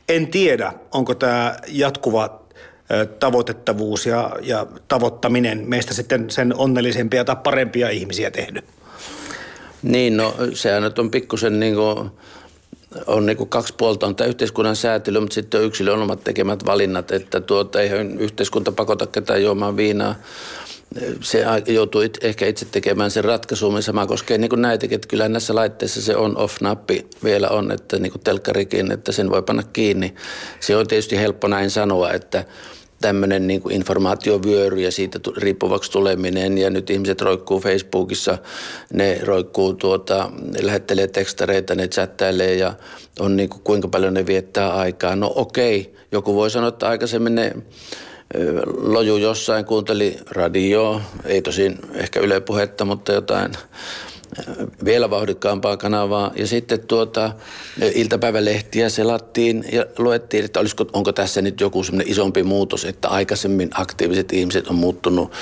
[0.08, 2.46] en tiedä, onko tämä jatkuva
[3.20, 8.64] tavoitettavuus ja, ja tavoittaminen meistä sitten sen onnellisempia tai parempia ihmisiä tehnyt.
[9.82, 12.10] Niin, no sehän nyt on pikkusen niin kuin
[13.06, 14.06] on niin kuin kaksi puolta.
[14.06, 18.72] On tämä yhteiskunnan säätely, mutta sitten on yksilön omat tekemät valinnat, että tuota, eihän yhteiskunta
[18.72, 20.14] pakota ketään juomaan viinaa.
[21.20, 25.28] Se joutuu it, ehkä itse tekemään sen ratkaisun, sama koskee niin kuin näitäkin, että kyllä
[25.28, 30.14] näissä laitteissa se on-off-nappi vielä on, että niin kuin telkkarikin, että sen voi panna kiinni.
[30.60, 32.44] Se on tietysti helppo näin sanoa, että
[33.00, 36.58] tämmöinen niin kuin informaatiovyöry ja siitä riippuvaksi tuleminen.
[36.58, 38.38] Ja nyt ihmiset roikkuu Facebookissa,
[38.92, 40.30] ne roikkuu tuota,
[40.62, 42.74] lähettelee tekstareita, ne chattailee ja
[43.20, 45.16] on niin kuin, kuinka paljon ne viettää aikaa.
[45.16, 47.52] No okei, joku voi sanoa, että aikaisemmin ne
[48.76, 53.52] loju jossain, kuunteli radioa, ei tosin ehkä ylepuhetta, mutta jotain
[54.84, 56.32] vielä vauhdikkaampaa kanavaa.
[56.36, 57.32] Ja sitten tuota,
[57.94, 63.70] iltapäivälehtiä selattiin ja luettiin, että olisiko, onko tässä nyt joku semmoinen isompi muutos, että aikaisemmin
[63.74, 65.32] aktiiviset ihmiset on muuttunut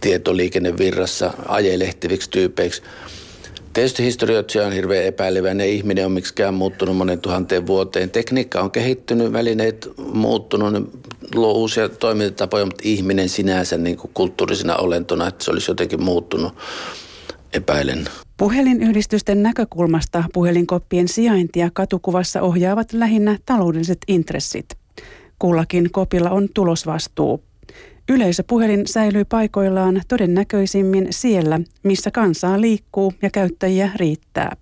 [0.00, 2.82] tietoliikennevirrassa ajelehtiviksi tyypeiksi.
[3.72, 5.68] Tietysti historioitsija on hirveän epäileväinen.
[5.68, 8.10] Ihminen on miksikään muuttunut monen tuhanteen vuoteen.
[8.10, 10.80] Tekniikka on kehittynyt, välineet muuttunut, ne
[11.34, 16.52] luo uusia toimintatapoja, mutta ihminen sinänsä niin kuin kulttuurisena olentona, että se olisi jotenkin muuttunut
[17.52, 18.04] epäilen.
[18.36, 24.66] Puhelinyhdistysten näkökulmasta puhelinkoppien sijaintia katukuvassa ohjaavat lähinnä taloudelliset intressit.
[25.38, 27.42] Kullakin kopilla on tulosvastuu.
[28.08, 34.56] Yleisöpuhelin säilyy paikoillaan todennäköisimmin siellä, missä kansaa liikkuu ja käyttäjiä riittää.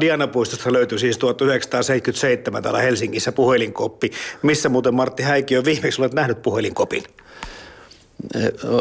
[0.00, 4.10] Dianapuistosta löytyi siis 1977 täällä Helsingissä puhelinkoppi.
[4.42, 7.02] Missä muuten Martti Häikiö viimeksi olet nähnyt puhelinkopin?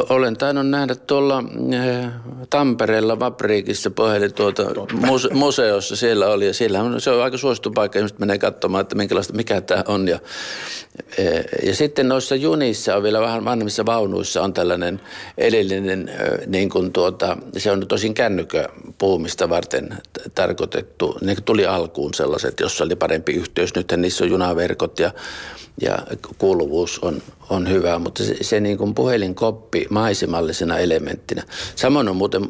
[0.09, 1.43] Olen tainnut nähdä tuolla
[2.49, 3.91] Tampereella Vapriikissa
[4.35, 8.37] tuota muse- museossa siellä oli ja siellä on, se on aika suosittu paikka, ihmiset menee
[8.37, 10.19] katsomaan, että minkälaista, mikä tämä on ja,
[11.63, 15.01] ja sitten noissa junissa on vielä vähän vanhemmissa vaunuissa on tällainen
[15.37, 16.11] edellinen,
[16.47, 19.97] niin kuin tuota, se on tosin kännykö puhumista varten
[20.35, 25.11] tarkoitettu, ne tuli alkuun sellaiset, jossa oli parempi yhteys, nythän niissä on junaverkot ja
[25.81, 25.97] ja
[26.37, 31.43] kuuluvuus on, on hyvä, mutta se, se niin kuin puhelinkoppi maisemallisena elementtinä.
[31.75, 32.49] Samoin on muuten,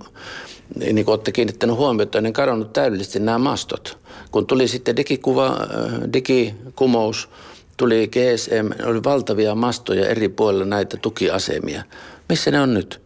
[0.76, 3.98] niin kuin olette kiinnittänyt huomiota, niin kadonnut täydellisesti nämä mastot.
[4.32, 7.30] Kun tuli sitten digikuva, äh, digikumous,
[7.78, 11.84] tuli GSM, oli valtavia mastoja eri puolilla näitä tukiasemia.
[12.30, 13.02] Missä ne on nyt?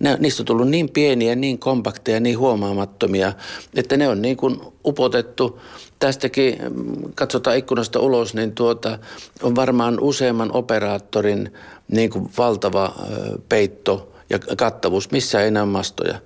[0.00, 3.32] Ne, niistä on tullut niin pieniä, niin kompakteja, niin huomaamattomia,
[3.74, 5.60] että ne on niin kuin upotettu
[5.98, 8.98] tästäkin mm, katsotaan ikkunasta ulos, niin tuota,
[9.42, 11.52] on varmaan useamman operaattorin
[11.88, 12.94] niin kuin valtava
[13.48, 16.18] peitto ja kattavuus, missä ei näy mastoja.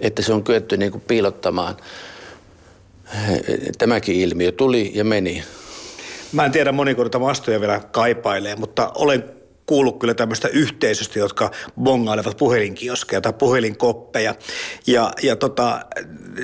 [0.00, 1.76] Että se on kyetty niin kuin piilottamaan.
[3.78, 5.44] Tämäkin ilmiö tuli ja meni.
[6.32, 9.39] Mä en tiedä moniko mastoja vielä kaipailee, mutta olen
[9.70, 14.34] kuullut kyllä tämmöistä yhteisöstä, jotka bongailevat puhelinkioskeja tai puhelinkoppeja.
[14.86, 15.80] Ja, ja tota,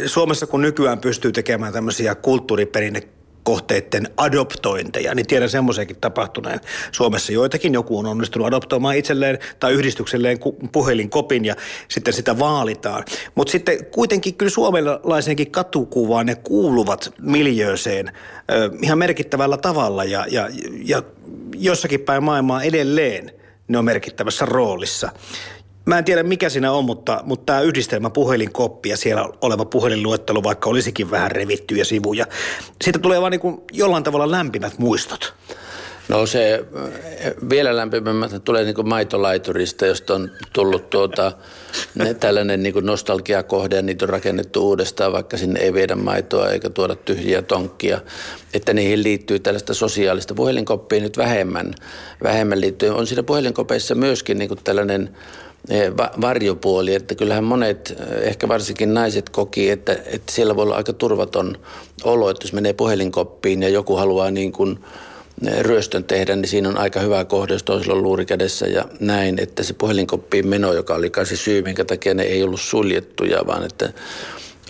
[0.06, 3.02] Suomessa kun nykyään pystyy tekemään tämmöisiä kulttuuriperinne
[3.46, 6.60] kohteiden adoptointeja, niin tiedän semmoisenkin tapahtuneen
[6.92, 7.32] Suomessa.
[7.32, 10.38] Joitakin joku on onnistunut adoptoimaan itselleen tai yhdistykselleen
[10.72, 11.54] puhelinkopin ja
[11.88, 13.04] sitten sitä vaalitaan.
[13.34, 18.12] Mutta sitten kuitenkin kyllä suomalaisenkin katukuvaan ne kuuluvat miljööseen
[18.82, 20.48] ihan merkittävällä tavalla ja, ja,
[20.84, 21.02] ja
[21.56, 23.32] jossakin päin maailmaa edelleen
[23.68, 25.10] ne on merkittävässä roolissa.
[25.86, 30.42] Mä en tiedä mikä siinä on, mutta, mutta tämä yhdistelmä puhelinkoppi ja siellä oleva puhelinluettelo,
[30.42, 32.26] vaikka olisikin vähän revittyjä sivuja,
[32.84, 35.34] siitä tulee vaan niin jollain tavalla lämpimät muistot.
[36.08, 36.64] No se
[37.50, 41.32] vielä lämpimämmät tulee niin kuin maitolaiturista, josta on tullut tuota,
[41.94, 46.50] ne, tällainen niin kuin nostalgiakohde ja niitä on rakennettu uudestaan, vaikka sinne ei viedä maitoa
[46.50, 48.00] eikä tuoda tyhjiä tonkkia.
[48.54, 51.74] Että niihin liittyy tällaista sosiaalista puhelinkoppia nyt vähemmän,
[52.22, 52.90] vähemmän liittyy.
[52.90, 55.45] On siinä puhelinkopeissa myöskin niin kuin tällainen Eh,
[56.20, 60.92] varjopuoli, että kyllähän monet, eh, ehkä varsinkin naiset koki, että, että siellä voi olla aika
[60.92, 61.58] turvaton
[62.04, 64.78] olo, että jos menee puhelinkoppiin ja joku haluaa niin kuin
[65.46, 68.84] eh, ryöstön tehdä, niin siinä on aika hyvä kohde, jos toisella on luuri kädessä ja
[69.00, 72.60] näin, että se puhelinkoppiin meno, joka oli kai se syy, minkä takia ne ei ollut
[72.60, 73.92] suljettuja, vaan että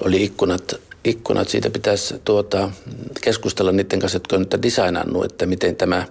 [0.01, 2.71] oli ikkunat, ikkunat siitä pitäisi tuota,
[3.21, 6.07] keskustella niiden kanssa, jotka on nyt designannut, että miten tämä,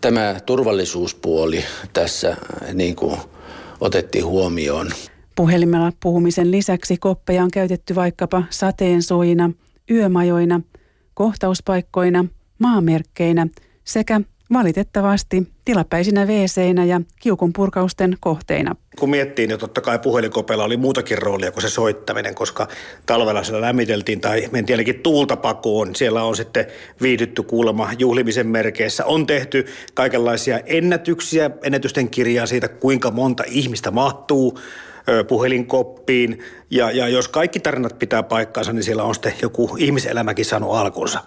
[0.00, 2.36] tämä turvallisuuspuoli tässä
[2.72, 3.16] niin kuin–
[3.80, 4.90] otettiin huomioon.
[5.36, 9.50] Puhelimella puhumisen lisäksi koppeja on käytetty vaikkapa sateensuojina,
[9.90, 10.60] yömajoina,
[11.14, 12.24] kohtauspaikkoina,
[12.58, 13.46] maamerkkeinä
[13.84, 14.20] sekä
[14.52, 16.56] valitettavasti tilapäisinä wc
[16.86, 18.76] ja kiukun purkausten kohteina.
[18.98, 22.68] Kun miettii, niin totta kai puhelinkopeilla oli muutakin roolia kuin se soittaminen, koska
[23.06, 25.96] talvella siellä lämmiteltiin tai mentiin ainakin tuulta pakoon.
[25.96, 26.66] Siellä on sitten
[27.02, 29.04] viihdytty kuulemma juhlimisen merkeissä.
[29.04, 34.58] On tehty kaikenlaisia ennätyksiä, ennätysten kirjaa siitä, kuinka monta ihmistä mahtuu
[35.28, 36.38] puhelinkoppiin.
[36.70, 41.20] Ja, ja jos kaikki tarinat pitää paikkaansa, niin siellä on sitten joku ihmiselämäkin saanut alkunsa.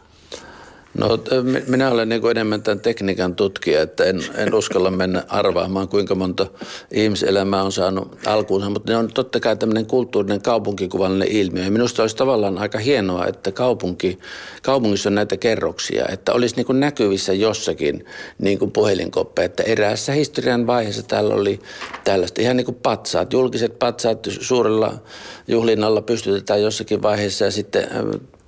[0.97, 1.19] No
[1.67, 6.15] minä olen niin kuin enemmän tämän tekniikan tutkija, että en, en uskalla mennä arvaamaan kuinka
[6.15, 6.47] monta
[6.91, 11.63] ihmiselämää on saanut alkuunsa, mutta ne on totta kai tämmöinen kulttuurinen kaupunkikuvallinen ilmiö.
[11.63, 14.19] Ja minusta olisi tavallaan aika hienoa, että kaupunki,
[14.61, 18.05] kaupungissa on näitä kerroksia, että olisi niin kuin näkyvissä jossakin
[18.39, 21.59] niin kuin puhelinkoppeja, että eräässä historian vaiheessa täällä oli
[22.03, 24.93] tällaista ihan niin kuin patsaat, julkiset patsaat suurella
[25.47, 27.87] juhlinnalla pystytetään jossakin vaiheessa ja sitten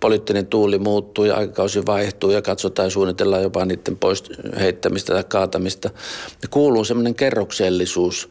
[0.03, 4.23] poliittinen tuuli muuttuu ja aikakausi vaihtuu ja katsotaan ja suunnitellaan jopa niiden pois
[4.59, 5.89] heittämistä tai kaatamista.
[6.41, 8.29] Ja kuuluu semmoinen kerroksellisuus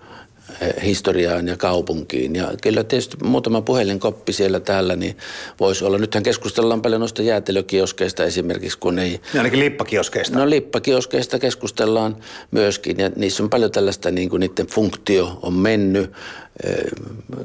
[0.85, 2.37] historiaan ja kaupunkiin.
[2.37, 5.17] Ja kyllä tietysti muutama puhelinkoppi siellä täällä niin
[5.61, 5.99] voisi olla.
[5.99, 9.21] Nythän keskustellaan paljon noista jäätelökioskeista esimerkiksi, kun ei...
[9.35, 10.39] Ja ainakin lippakioskeista.
[10.39, 12.17] No lippakioskeista keskustellaan
[12.51, 16.11] myöskin ja niissä on paljon tällaista, niin kuin niiden funktio on mennyt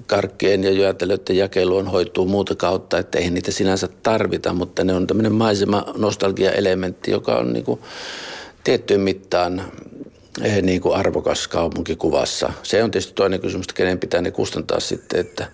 [0.08, 5.08] karkkien ja jyötelöiden jakeluun hoituu muuta kautta, että ei niitä sinänsä tarvita, mutta ne on
[5.08, 7.80] tämmöinen maisema nostalgia-elementti, joka on niin kuin
[8.63, 9.65] tiettyyn mittaan eh,
[10.62, 12.54] niin kuin arvokas kaupunkikuvassa.
[12.63, 15.47] Se on tietysti toinen kysymys, että kenen pitää ne kustantaa sitten, että,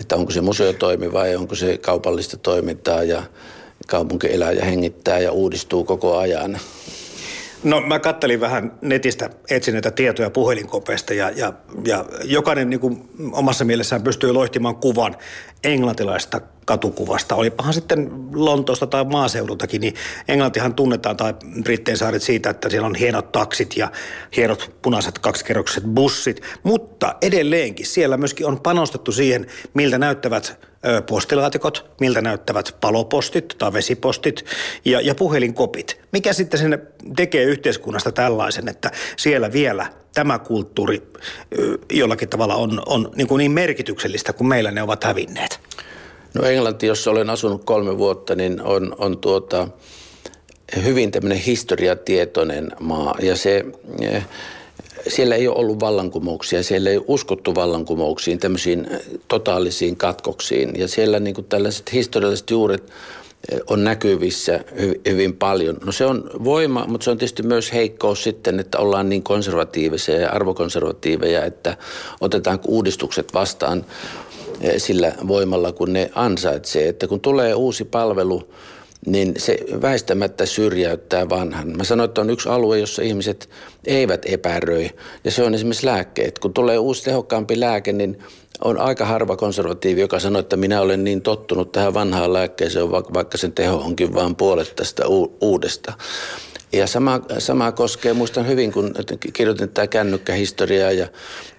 [0.00, 3.22] että onko se museotoimi vai onko se kaupallista toimintaa ja
[3.86, 6.58] kaupunki elää ja hengittää ja uudistuu koko ajan.
[7.64, 11.52] No mä kattelin vähän netistä, etsin näitä tietoja puhelinkopeista ja, ja,
[11.84, 15.16] ja jokainen niin kuin omassa mielessään pystyy loihtimaan kuvan
[15.64, 17.34] englantilaista katukuvasta.
[17.34, 19.94] Olipahan sitten Lontoosta tai maaseudultakin, niin
[20.28, 23.92] Englantihan tunnetaan tai Brittein saaret siitä, että siellä on hienot taksit ja
[24.36, 26.42] hienot punaiset kaksikerrokset bussit.
[26.62, 30.58] Mutta edelleenkin siellä myöskin on panostettu siihen, miltä näyttävät
[31.08, 34.44] postilaatikot, miltä näyttävät palopostit tai vesipostit
[34.84, 36.00] ja, ja puhelinkopit.
[36.12, 36.82] Mikä sitten sen
[37.16, 41.02] tekee yhteiskunnasta tällaisen, että siellä vielä tämä kulttuuri
[41.92, 45.60] jollakin tavalla on, on niin, kuin niin merkityksellistä, kun meillä ne ovat hävinneet?
[46.34, 49.68] No Englanti, jossa olen asunut kolme vuotta, niin on, on tuota,
[50.84, 53.64] hyvin tämmöinen historiatietoinen maa ja se
[55.08, 60.78] siellä ei ole ollut vallankumouksia, siellä ei uskottu vallankumouksiin, tämmöisiin äh, totaalisiin katkoksiin.
[60.78, 62.82] Ja siellä niin kuin tällaiset historialliset juuret
[63.52, 64.60] äh, on näkyvissä
[65.08, 65.76] hyvin paljon.
[65.84, 70.16] No se on voima, mutta se on tietysti myös heikkous sitten, että ollaan niin konservatiivisia
[70.16, 71.76] ja arvokonservatiiveja, että
[72.20, 73.84] otetaan uudistukset vastaan
[74.76, 76.88] sillä voimalla, kun ne ansaitsee.
[76.88, 78.52] Että kun tulee uusi palvelu,
[79.06, 81.76] niin se väistämättä syrjäyttää vanhan.
[81.76, 83.48] Mä sanoin, että on yksi alue, jossa ihmiset
[83.86, 84.90] eivät epäröi,
[85.24, 86.38] ja se on esimerkiksi lääkkeet.
[86.38, 88.18] Kun tulee uusi tehokkaampi lääke, niin
[88.64, 93.38] on aika harva konservatiivi, joka sanoo, että minä olen niin tottunut tähän vanhaan lääkkeeseen, vaikka
[93.38, 95.02] sen teho onkin vain puolet tästä
[95.40, 95.92] uudesta.
[96.72, 98.94] Ja sama, sama koskee, muistan hyvin, kun
[99.32, 101.08] kirjoitin tätä kännykkähistoriaa ja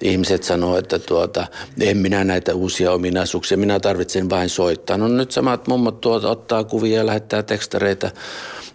[0.01, 1.47] ihmiset sanoo, että tuota,
[1.79, 4.97] en minä näitä uusia ominaisuuksia, minä tarvitsen vain soittaa.
[4.97, 8.11] No nyt samat mummot tuota, ottaa kuvia ja lähettää tekstareita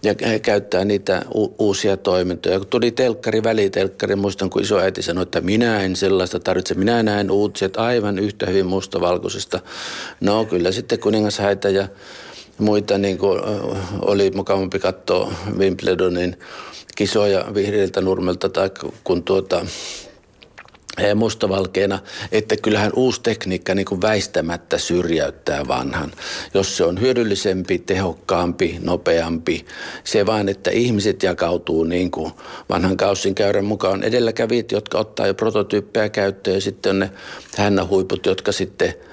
[0.03, 2.59] ja käyttää niitä u- uusia toimintoja.
[2.59, 7.31] Kun tuli telkkari, välitelkkari, muistan kun isoäiti sanoi, että minä en sellaista tarvitse, minä näen
[7.31, 9.61] uutiset aivan yhtä hyvin mustavalkoisesta.
[10.21, 11.39] No kyllä sitten kuningas
[11.73, 11.89] ja
[12.59, 13.41] muita niin kuin,
[14.01, 16.37] oli mukavampi katsoa Wimbledonin
[16.97, 18.71] kisoja vihreiltä nurmelta tai
[19.05, 19.67] kun tuota,
[21.15, 21.99] mustavalkeena,
[22.33, 26.13] että kyllähän uusi tekniikka niin kuin väistämättä syrjäyttää vanhan.
[26.55, 29.67] Jos se on hyödyllisempi, tehokkaampi, nopeampi,
[30.05, 32.33] se vaan, että ihmiset jakautuu niin kuin
[32.71, 34.03] vanhan kaussin käyrän mukaan.
[34.03, 37.11] Edelläkävijät, jotka ottaa jo prototyyppejä käyttöön ja sitten on ne
[37.57, 38.95] hännähuiput, jotka sitten–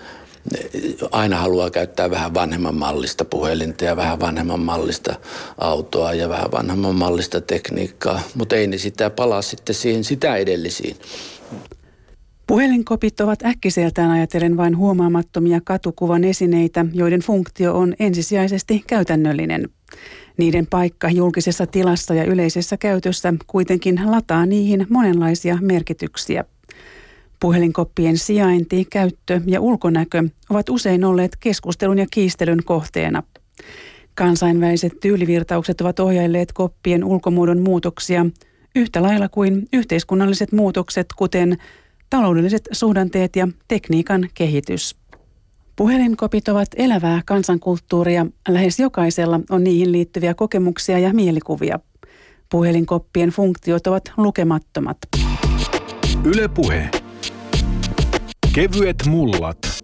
[1.11, 5.15] aina haluaa käyttää vähän vanhemman mallista puhelinta ja vähän vanhemman mallista
[5.57, 10.95] autoa ja vähän vanhemman mallista tekniikkaa, mutta ei ne sitä palaa sitten siihen sitä edellisiin.
[12.47, 19.69] Puhelinkopit ovat äkkiseltään ajatellen vain huomaamattomia katukuvan esineitä, joiden funktio on ensisijaisesti käytännöllinen.
[20.37, 26.45] Niiden paikka julkisessa tilassa ja yleisessä käytössä kuitenkin lataa niihin monenlaisia merkityksiä.
[27.43, 33.23] Puhelinkoppien sijainti, käyttö ja ulkonäkö ovat usein olleet keskustelun ja kiistelyn kohteena.
[34.15, 38.25] Kansainväliset tyylivirtaukset ovat ohjailleet koppien ulkomuodon muutoksia
[38.75, 41.57] yhtä lailla kuin yhteiskunnalliset muutokset, kuten
[42.09, 44.95] taloudelliset suhdanteet ja tekniikan kehitys.
[45.75, 48.25] Puhelinkopit ovat elävää kansankulttuuria.
[48.47, 51.79] Lähes jokaisella on niihin liittyviä kokemuksia ja mielikuvia.
[52.49, 54.97] Puhelinkoppien funktiot ovat lukemattomat.
[56.23, 57.02] Ylepuhe.
[58.53, 59.83] Kevyet mullat.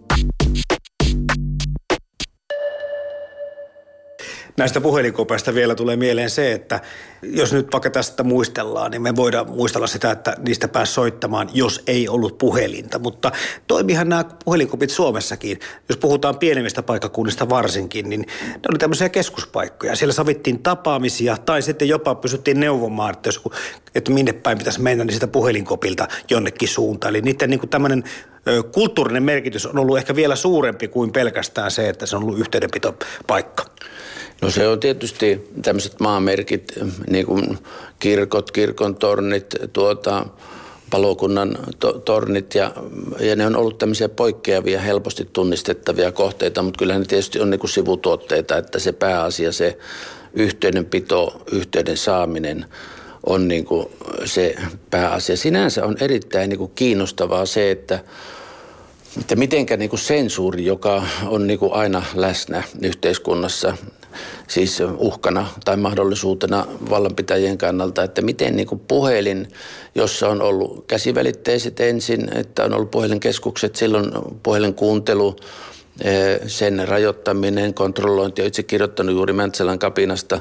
[4.60, 6.80] Näistä puhelinkopeista vielä tulee mieleen se, että
[7.22, 11.82] jos nyt vaikka tästä muistellaan, niin me voidaan muistella sitä, että niistä pääsi soittamaan, jos
[11.86, 12.98] ei ollut puhelinta.
[12.98, 13.32] Mutta
[13.66, 15.60] toimihan nämä puhelinkopit Suomessakin.
[15.88, 19.96] Jos puhutaan pienemmistä paikkakunnista varsinkin, niin ne oli tämmöisiä keskuspaikkoja.
[19.96, 23.42] Siellä savittiin tapaamisia tai sitten jopa pysyttiin neuvomaan, että, jos,
[23.94, 27.14] että minne päin pitäisi mennä, niin sitä puhelinkopilta jonnekin suuntaan.
[27.14, 28.04] Eli niiden niin tämmöinen
[28.72, 33.64] kulttuurinen merkitys on ollut ehkä vielä suurempi kuin pelkästään se, että se on ollut yhteydenpitopaikka.
[34.40, 36.72] No se on tietysti tämmöiset maamerkit,
[37.10, 37.58] niin kuin
[37.98, 40.26] kirkot, kirkon tornit, tuota,
[40.90, 42.72] palokunnan to- tornit ja,
[43.20, 47.60] ja ne on ollut tämmöisiä poikkeavia, helposti tunnistettavia kohteita, mutta kyllähän ne tietysti on niin
[47.60, 49.78] kuin sivutuotteita, että se pääasia, se
[50.32, 52.64] yhteydenpito, yhteyden saaminen
[53.26, 53.86] on niin kuin
[54.24, 54.54] se
[54.90, 55.36] pääasia.
[55.36, 58.04] Sinänsä on erittäin niin kuin kiinnostavaa se, että
[59.20, 63.76] että mitenkä niin kuin sensuuri, joka on niin kuin aina läsnä yhteiskunnassa,
[64.48, 69.48] siis uhkana tai mahdollisuutena vallanpitäjien kannalta, että miten niin kuin puhelin,
[69.94, 74.10] jossa on ollut käsivälitteiset ensin, että on ollut puhelinkeskukset, silloin
[74.42, 75.36] puhelinkuuntelu,
[76.04, 78.42] eh, sen rajoittaminen, kontrollointi.
[78.42, 80.40] Olen itse kirjoittanut juuri Mäntsälän kapinasta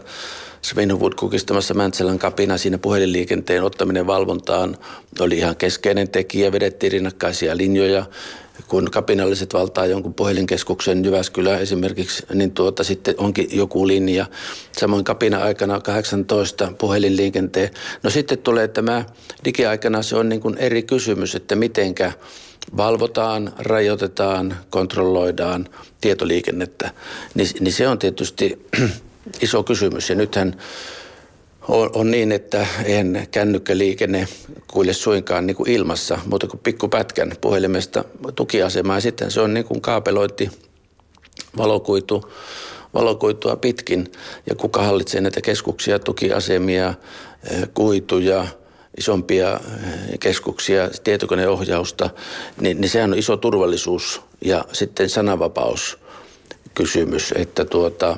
[0.61, 4.77] Sven Wood kukistamassa Mäntsälän kapina siinä puhelinliikenteen ottaminen valvontaan
[5.19, 6.51] oli ihan keskeinen tekijä.
[6.51, 8.05] Vedettiin rinnakkaisia linjoja
[8.67, 14.25] kun kapinalliset valtaa jonkun puhelinkeskuksen Jyväskylä esimerkiksi, niin tuota sitten onkin joku linja.
[14.71, 17.69] Samoin kapina-aikana 18 puhelinliikenteen.
[18.03, 19.05] No sitten tulee tämä
[19.45, 22.11] digiaikana se on niin kuin eri kysymys, että mitenkä
[22.77, 25.67] valvotaan, rajoitetaan, kontrolloidaan
[26.01, 26.91] tietoliikennettä.
[27.35, 28.65] Niin, niin se on tietysti
[29.41, 30.55] iso kysymys ja nythän
[31.69, 34.27] on, on niin, että eihän kännykkäliikenne
[34.67, 38.03] kuile suinkaan niin kuin ilmassa, mutta kuin pikkupätkän puhelimesta
[38.35, 38.97] tukiasemaa.
[38.97, 40.49] Ja sitten se on niin kuin kaapelointi,
[41.57, 42.31] valokuitu,
[42.93, 44.11] valokuitua pitkin.
[44.49, 46.93] Ja kuka hallitsee näitä keskuksia, tukiasemia,
[47.51, 48.47] eh, kuituja,
[48.97, 52.09] isompia eh, keskuksia, tietokoneohjausta,
[52.61, 55.97] niin, niin sehän on iso turvallisuus ja sitten sananvapaus
[56.75, 58.17] kysymys, että tuota,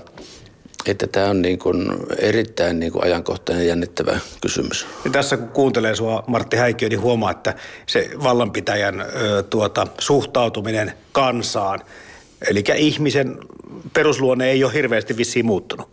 [0.86, 4.86] että tämä on niin kuin erittäin niin kuin ajankohtainen ja jännittävä kysymys.
[5.06, 7.56] Ja tässä kun kuuntelee sinua Martti Häikkiö, niin huomaa, että
[7.88, 11.80] se vallanpitäjän ö, tuota, suhtautuminen kansaan,
[12.50, 13.38] eli ihmisen
[13.94, 15.90] perusluonne ei ole hirveästi vissiin muuttunut.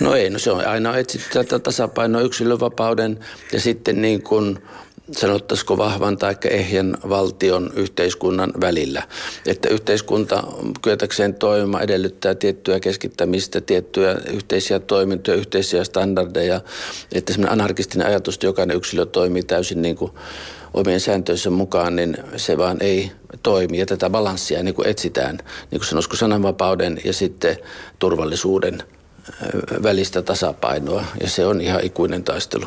[0.00, 3.18] No ei, no se on aina etsitty tätä tasapainoa yksilönvapauden
[3.52, 4.58] ja sitten niin kuin
[5.10, 9.02] sanottaisiko vahvan tai ehjän valtion yhteiskunnan välillä.
[9.46, 10.42] Että yhteiskunta
[10.82, 16.60] kyetäkseen toimimaan edellyttää tiettyä keskittämistä, tiettyjä yhteisiä toimintoja, yhteisiä standardeja.
[17.12, 20.12] Että semmoinen anarkistinen ajatus, että jokainen yksilö toimii täysin niin kuin
[20.74, 23.78] omien sääntöissä mukaan, niin se vaan ei toimi.
[23.78, 25.38] Ja tätä balanssia niin kuin etsitään,
[25.70, 27.56] niin kuin sanoisiko sananvapauden ja sitten
[27.98, 28.82] turvallisuuden
[29.82, 31.04] välistä tasapainoa.
[31.20, 32.66] Ja se on ihan ikuinen taistelu.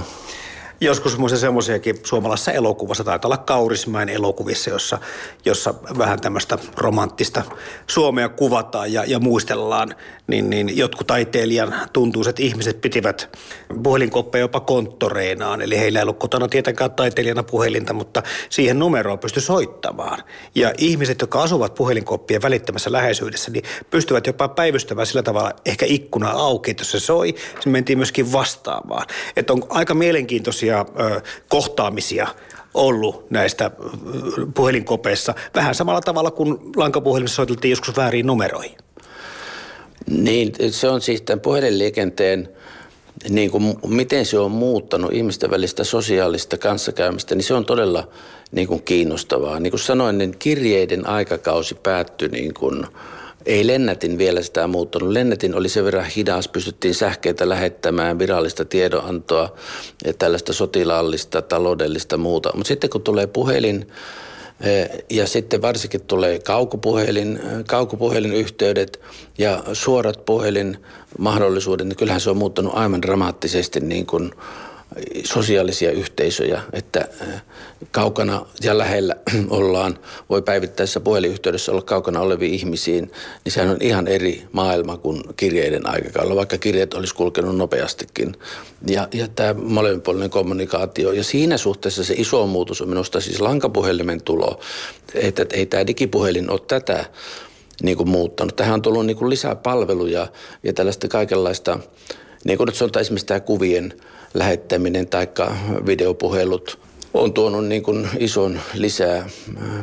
[0.82, 4.98] Joskus muista semmoisiakin suomalaisessa elokuvassa, taitaa olla Kaurismäen elokuvissa, jossa,
[5.46, 7.42] jossa vähän tämmöistä romanttista
[7.88, 9.96] Suomea kuvataan ja, ja muistellaan,
[10.28, 13.38] niin, niin jotkut taiteilijan tuntuiset ihmiset pitivät
[13.84, 19.42] puhelinkoppeja jopa konttoreinaan, eli heillä ei ollut kotona tietenkään taiteilijana puhelinta, mutta siihen numeroon pystyi
[19.42, 20.24] soittamaan.
[20.56, 26.30] Ja ihmiset, jotka asuvat puhelinkoppien välittömässä läheisyydessä, niin pystyvät jopa päivystämään sillä tavalla ehkä ikkuna
[26.30, 29.08] auki, että jos se soi, se mentiin myöskin vastaamaan.
[29.36, 30.86] Että on aika mielenkiintoisia semmoisia
[31.50, 32.28] kohtaamisia
[32.74, 33.72] ollut näistä
[34.54, 35.34] puhelinkopeissa.
[35.56, 38.78] Vähän samalla tavalla kuin lankapuhelimessa soiteltiin joskus väärin numeroihin.
[40.08, 42.50] Niin, se on siis tämän puhelinliikenteen
[43.30, 48.08] niin kuin, miten se on muuttanut ihmisten välistä sosiaalista kanssakäymistä, niin se on todella
[48.52, 49.60] niin kuin kiinnostavaa.
[49.60, 52.88] Niin kuin sanoin, niin kirjeiden aikakausi päättyi niin kuin
[53.46, 55.10] ei Lennätin vielä sitä muuttunut.
[55.10, 59.56] Lennätin oli sen verran hidas, pystyttiin sähkeitä lähettämään, virallista tiedonantoa,
[60.06, 62.52] ja tällaista sotilaallista, taloudellista muuta.
[62.56, 63.88] Mutta sitten kun tulee puhelin,
[64.62, 69.00] eh, ja sitten varsinkin tulee kaukopuhelin, eh, kaukopuhelinyhteydet
[69.38, 74.32] ja suorat puhelinmahdollisuudet, niin kyllähän se on muuttanut aivan dramaattisesti niin kuin
[75.24, 77.44] sosiaalisia yhteisöjä, että äh,
[77.92, 79.16] kaukana ja lähellä
[79.50, 83.12] ollaan, voi päivittäisessä puhelinyhteydessä olla kaukana oleviin ihmisiin,
[83.44, 88.36] niin sehän on ihan eri maailma kuin kirjeiden aikakaudella, vaikka kirjeet olisi kulkenut nopeastikin.
[88.88, 94.22] Ja, ja tämä molemminpuolinen kommunikaatio, ja siinä suhteessa se iso muutos on minusta siis lankapuhelimen
[94.22, 94.60] tulo,
[95.14, 97.06] että, että ei tämä digipuhelin ole tätä
[97.84, 98.56] niin kuin muuttanut.
[98.56, 100.28] Tähän on tullut niin kuin lisää palveluja
[100.64, 101.80] ja tällaista kaikenlaista,
[102.44, 103.94] niin kuin nyt sanotaan esimerkiksi tämä kuvien–
[104.36, 105.28] lähettäminen tai
[105.86, 106.80] videopuhelut
[107.14, 109.28] on tuonut niin kuin ison lisää äh,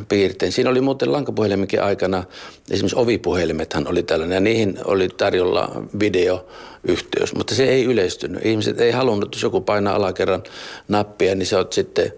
[0.09, 0.51] piirteen.
[0.51, 2.23] Siinä oli muuten lankapuhelimenkin aikana,
[2.71, 8.45] esimerkiksi ovipuhelimethan oli tällainen, ja niihin oli tarjolla videoyhteys, mutta se ei yleistynyt.
[8.45, 10.43] Ihmiset ei halunnut, jos joku painaa alakerran
[10.87, 12.13] nappia, niin se on sitten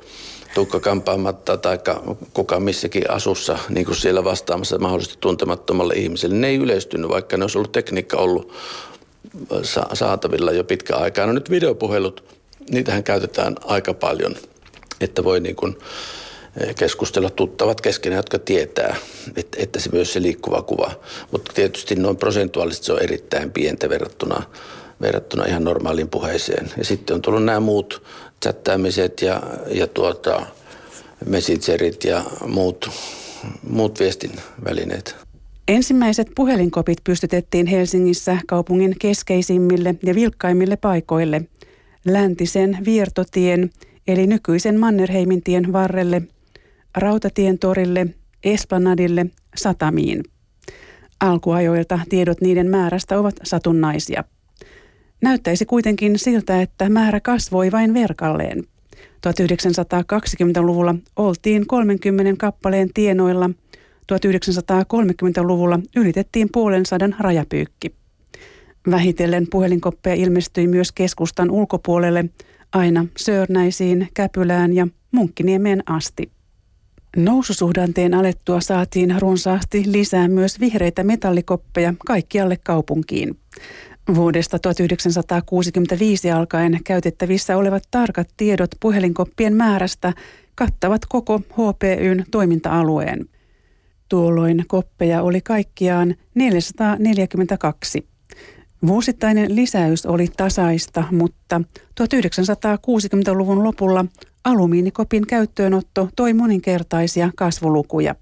[0.53, 1.79] tukka kampaamatta tai
[2.33, 6.36] kuka missäkin asussa niin kuin siellä vastaamassa mahdollisesti tuntemattomalle ihmiselle.
[6.36, 8.51] Ne ei yleistynyt, vaikka ne olisi ollut tekniikka ollut
[9.93, 11.25] saatavilla jo pitkä aikaa.
[11.25, 12.23] No nyt videopuhelut,
[12.69, 14.36] niitähän käytetään aika paljon,
[15.01, 15.77] että voi niin kuin
[16.61, 18.95] eh, keskustella tuttavat keskenään, jotka tietää,
[19.36, 20.91] että, että se myös se liikkuva kuva.
[21.31, 24.43] Mutta tietysti noin prosentuaalisesti se on erittäin pientä verrattuna,
[25.01, 26.71] verrattuna ihan normaaliin puheeseen.
[26.77, 28.03] Ja sitten on tullut nämä muut
[28.43, 30.45] chattaamiset ja, ja tuota,
[31.25, 32.89] messengerit ja muut,
[33.69, 34.31] muut viestin
[34.65, 35.24] välineet.
[35.68, 41.41] Ensimmäiset puhelinkopit pystytettiin Helsingissä kaupungin keskeisimmille ja vilkkaimmille paikoille.
[42.05, 43.70] Läntisen Viertotien
[44.07, 46.22] eli nykyisen Mannerheimin tien varrelle,
[46.97, 48.07] Rautatien torille,
[48.43, 50.24] Esplanadille, Satamiin.
[51.20, 54.24] Alkuajoilta tiedot niiden määrästä ovat satunnaisia.
[55.22, 58.63] Näyttäisi kuitenkin siltä, että määrä kasvoi vain verkalleen.
[59.28, 63.49] 1920-luvulla oltiin 30 kappaleen tienoilla–
[64.14, 67.95] 1930-luvulla ylitettiin puolen sadan rajapyykki.
[68.91, 72.26] Vähitellen puhelinkoppeja ilmestyi myös keskustan ulkopuolelle
[72.74, 76.32] aina Sörnäisiin, Käpylään ja Munkkiniemeen asti.
[77.18, 83.38] Noususuhdanteen alettua saatiin runsaasti lisää myös vihreitä metallikoppeja kaikkialle kaupunkiin.
[84.16, 90.14] Vuodesta 1965 alkaen käytettävissä olevat tarkat tiedot puhelinkoppien määrästä
[90.56, 93.26] kattavat koko HPYn toiminta-alueen.
[94.16, 98.07] Tuolloin koppeja oli kaikkiaan 442.
[98.88, 101.61] Vuosittainen lisäys oli tasaista, mutta
[102.01, 104.05] 1960-luvun lopulla
[104.43, 108.16] alumiinikopin käyttöönotto toi moninkertaisia kasvulukuja.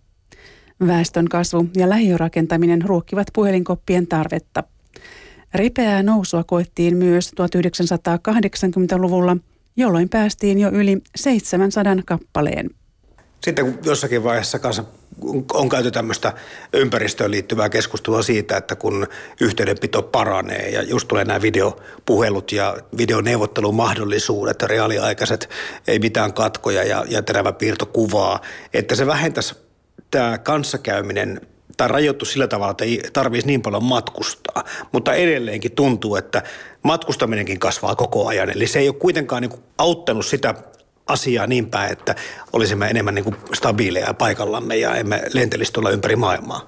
[0.87, 4.63] Väestön kasvu ja lähiörakentaminen ruokkivat puhelinkoppien tarvetta.
[5.53, 9.37] Ripeää nousua koettiin myös 1980-luvulla,
[9.77, 12.69] jolloin päästiin jo yli 700 kappaleen.
[13.43, 14.83] Sitten kun jossakin vaiheessa kanssa
[15.53, 16.33] on käyty tämmöistä
[16.73, 19.07] ympäristöön liittyvää keskustelua siitä, että kun
[19.41, 25.49] yhteydenpito paranee ja just tulee nämä videopuhelut ja videoneuvottelumahdollisuudet reaaliaikaiset,
[25.87, 28.39] ei mitään katkoja ja, ja terävä piirto kuvaa,
[28.73, 29.55] että se vähentäisi
[30.11, 31.41] tämä kanssakäyminen
[31.77, 34.63] tai rajoittu sillä tavalla, että ei tarvitsisi niin paljon matkustaa.
[34.91, 36.43] Mutta edelleenkin tuntuu, että
[36.83, 38.49] matkustaminenkin kasvaa koko ajan.
[38.49, 40.55] Eli se ei ole kuitenkaan niin auttanut sitä
[41.07, 42.15] asiaa niin päin, että
[42.53, 46.67] olisimme enemmän niin kuin stabiileja paikallamme ja emme lentelisi tuolla ympäri maailmaa?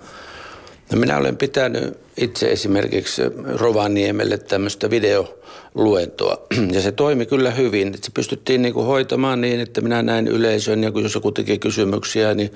[0.91, 3.21] No minä olen pitänyt itse esimerkiksi
[3.53, 6.38] Rovaniemelle tämmöistä videoluentoa.
[6.73, 7.93] Ja se toimi kyllä hyvin.
[8.01, 12.33] Se pystyttiin niin kuin hoitamaan niin, että minä näin yleisön ja jos joku teki kysymyksiä,
[12.33, 12.53] niin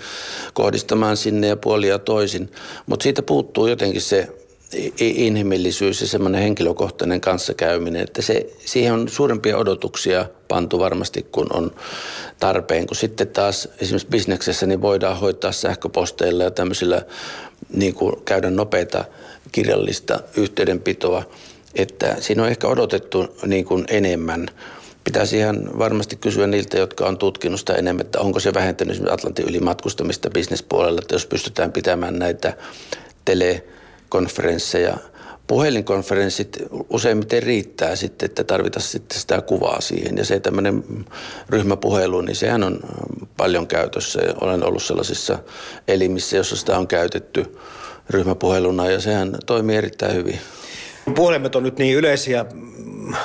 [0.53, 2.51] kohdistamaan sinne ja puolia toisin.
[2.85, 4.38] Mutta siitä puuttuu jotenkin se
[4.99, 11.71] inhimillisyys ja semmoinen henkilökohtainen kanssakäyminen, että se, siihen on suurempia odotuksia pantu varmasti, kun on
[12.39, 12.87] tarpeen.
[12.87, 17.01] Kun sitten taas esimerkiksi bisneksessä niin voidaan hoitaa sähköposteilla ja tämmöisillä
[17.73, 19.05] niin kuin käydä nopeita
[19.51, 21.23] kirjallista yhteydenpitoa,
[21.75, 24.47] että siinä on ehkä odotettu niin kuin enemmän.
[25.03, 29.49] Pitäisi ihan varmasti kysyä niiltä, jotka on tutkinut sitä enemmän, että onko se vähentänyt Atlantin
[29.49, 32.53] yli matkustamista bisnespuolella, että jos pystytään pitämään näitä
[34.09, 34.97] telekonferensseja,
[35.47, 36.57] puhelinkonferenssit
[36.89, 40.17] useimmiten riittää sitten, että tarvitaan sitten sitä kuvaa siihen.
[40.17, 40.83] Ja se tämmöinen
[41.49, 42.79] ryhmäpuhelu, niin sehän on
[43.37, 44.19] paljon käytössä.
[44.41, 45.39] Olen ollut sellaisissa
[45.87, 47.57] elimissä, jossa sitä on käytetty
[48.09, 50.39] ryhmäpuheluna ja sehän toimii erittäin hyvin.
[51.15, 52.45] Puhelimet on nyt niin yleisiä,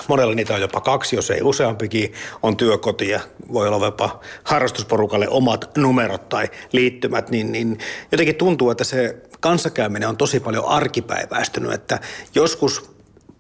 [0.09, 2.13] monella niitä on jopa kaksi, jos ei useampikin,
[2.43, 3.21] on työkoti ja
[3.53, 7.79] voi olla jopa harrastusporukalle omat numerot tai liittymät, niin, niin
[8.13, 12.01] jotenkin tuntuu, että se kanssakäyminen on tosi paljon arkipäiväistynyt, että
[12.35, 12.91] joskus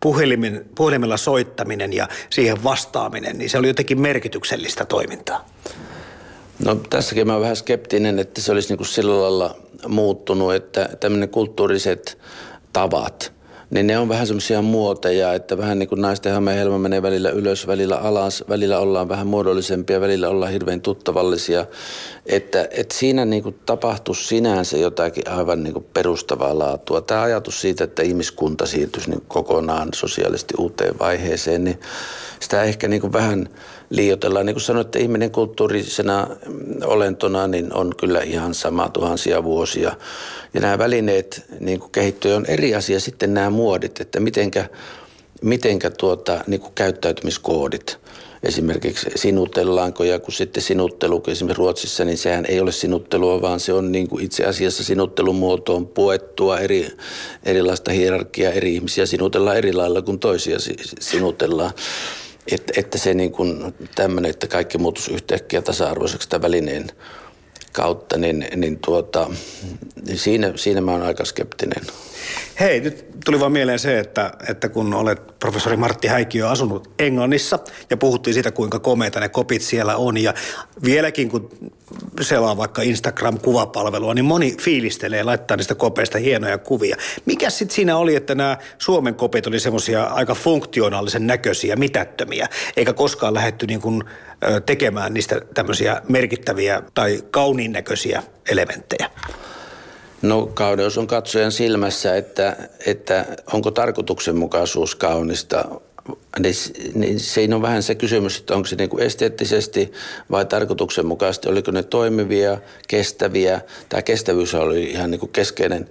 [0.00, 5.48] puhelimen, puhelimella soittaminen ja siihen vastaaminen, niin se oli jotenkin merkityksellistä toimintaa.
[6.64, 9.56] No tässäkin mä oon vähän skeptinen, että se olisi niin kuin sillä lailla
[9.88, 12.18] muuttunut, että tämmöinen kulttuuriset
[12.72, 13.32] tavat,
[13.74, 17.66] niin ne on vähän semmoisia muoteja, että vähän niin kuin naisten helma menee välillä ylös,
[17.66, 21.66] välillä alas, välillä ollaan vähän muodollisempia, välillä ollaan hirveän tuttavallisia.
[22.26, 27.00] Että, että siinä niin kuin tapahtuu sinänsä jotakin aivan niin kuin perustavaa laatua.
[27.00, 31.80] Tämä ajatus siitä, että ihmiskunta siirtyisi niin kokonaan sosiaalisesti uuteen vaiheeseen, niin
[32.40, 33.48] sitä ehkä niin kuin vähän
[33.90, 34.46] liioitellaan.
[34.46, 36.26] Niin kuin sanoin, että ihminen kulttuurisena
[36.84, 39.96] olentona niin on kyllä ihan sama tuhansia vuosia.
[40.54, 44.68] Ja nämä välineet niin kuin kehittyy, on eri asia sitten nämä muodit, että mitenkä,
[45.42, 47.98] mitenkä tuota, niin kuin käyttäytymiskoodit
[48.44, 53.60] esimerkiksi sinutellaanko ja kun sitten sinuttelu, kun esimerkiksi Ruotsissa, niin sehän ei ole sinuttelua, vaan
[53.60, 56.88] se on niin kuin itse asiassa sinuttelun muotoon puettua eri,
[57.42, 60.58] erilaista hierarkiaa, eri ihmisiä sinutellaan eri lailla kuin toisia
[61.00, 61.70] sinutellaan.
[62.52, 66.86] Että, että se niin kuin tämmöinen, että kaikki muuttuisi yhtäkkiä tasa-arvoiseksi tämän välineen
[67.72, 69.30] kautta, niin, niin, tuota,
[70.06, 71.86] niin siinä, siinä mä oon aika skeptinen.
[72.60, 77.58] Hei, nyt tuli vaan mieleen se, että, että kun olet professori Martti Häikkiö asunut Englannissa
[77.90, 80.34] ja puhuttiin siitä, kuinka komeita ne kopit siellä on ja
[80.84, 81.50] vieläkin kun
[82.20, 86.96] selaa vaikka Instagram-kuvapalvelua, niin moni fiilistelee ja laittaa niistä kopeista hienoja kuvia.
[87.26, 92.92] Mikä sitten siinä oli, että nämä Suomen kopit oli semmoisia aika funktionaalisen näköisiä, mitättömiä, eikä
[92.92, 94.04] koskaan lähetty niin kuin
[94.66, 99.10] tekemään niistä tämmöisiä merkittäviä tai kauniin näköisiä elementtejä?
[100.24, 102.56] No kauneus on katsojan silmässä, että,
[102.86, 105.64] että onko tarkoituksenmukaisuus kaunista.
[106.38, 106.54] Niin,
[106.94, 109.92] niin siinä on vähän se kysymys, että onko se niin kuin esteettisesti
[110.30, 112.58] vai tarkoituksenmukaisesti, oliko ne toimivia,
[112.88, 113.60] kestäviä.
[113.88, 115.88] Tämä kestävyys oli ihan niin kuin keskeinen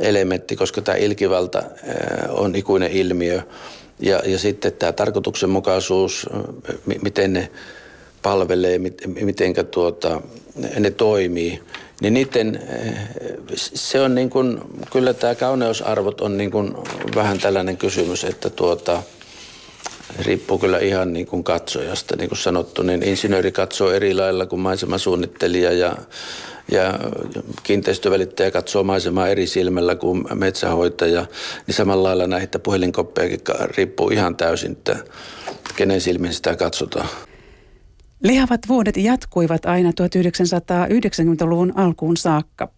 [0.00, 1.62] elementti, koska tämä ilkivalta
[2.28, 3.42] on ikuinen ilmiö.
[4.00, 6.26] Ja, ja sitten tämä tarkoituksenmukaisuus,
[7.02, 7.48] miten ne
[8.22, 10.20] palvelee, miten tuota,
[10.78, 11.60] ne toimii–
[12.02, 12.94] niin niiden, eh,
[13.56, 14.60] se on niin kuin,
[14.92, 16.74] kyllä tämä kauneusarvot on niin kuin
[17.14, 19.02] vähän tällainen kysymys, että tuota,
[20.18, 22.16] riippuu kyllä ihan niin kuin katsojasta.
[22.16, 25.96] Niin kuin sanottu, niin insinööri katsoo eri lailla kuin maisemasuunnittelija ja,
[26.72, 26.98] ja
[27.62, 31.26] kiinteistövälittäjä katsoo maisemaa eri silmällä kuin metsähoitaja.
[31.66, 33.40] Niin samalla lailla näitä puhelinkoppejakin
[33.76, 34.96] riippuu ihan täysin, että
[35.76, 37.08] kenen silmin sitä katsotaan.
[38.22, 42.68] Lihavat vuodet jatkuivat aina 1990-luvun alkuun saakka.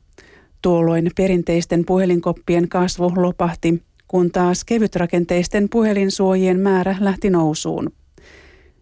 [0.63, 7.93] Tuolloin perinteisten puhelinkoppien kasvu lopahti, kun taas kevytrakenteisten puhelinsuojien määrä lähti nousuun.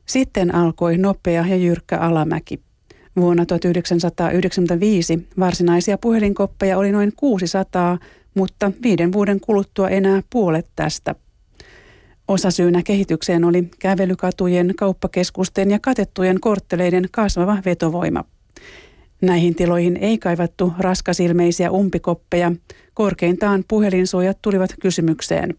[0.07, 2.61] Sitten alkoi nopea ja jyrkkä alamäki.
[3.17, 7.99] Vuonna 1995 varsinaisia puhelinkoppeja oli noin 600,
[8.35, 11.15] mutta viiden vuoden kuluttua enää puolet tästä–
[12.29, 18.25] Osasyynä kehitykseen oli kävelykatujen, kauppakeskusten ja katettujen kortteleiden kasvava vetovoima.
[19.21, 22.53] Näihin tiloihin ei kaivattu raskasilmeisiä umpikoppeja.
[22.95, 25.55] Korkeintaan puhelinsuojat tulivat kysymykseen.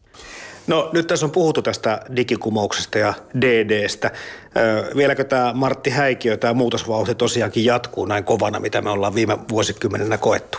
[0.67, 4.11] No nyt tässä on puhuttu tästä digikumouksesta ja DDstä.
[4.57, 9.37] Öö, vieläkö tämä Martti Häikiö, tämä muutosvauhti tosiaankin jatkuu näin kovana, mitä me ollaan viime
[9.49, 10.57] vuosikymmenenä koettu?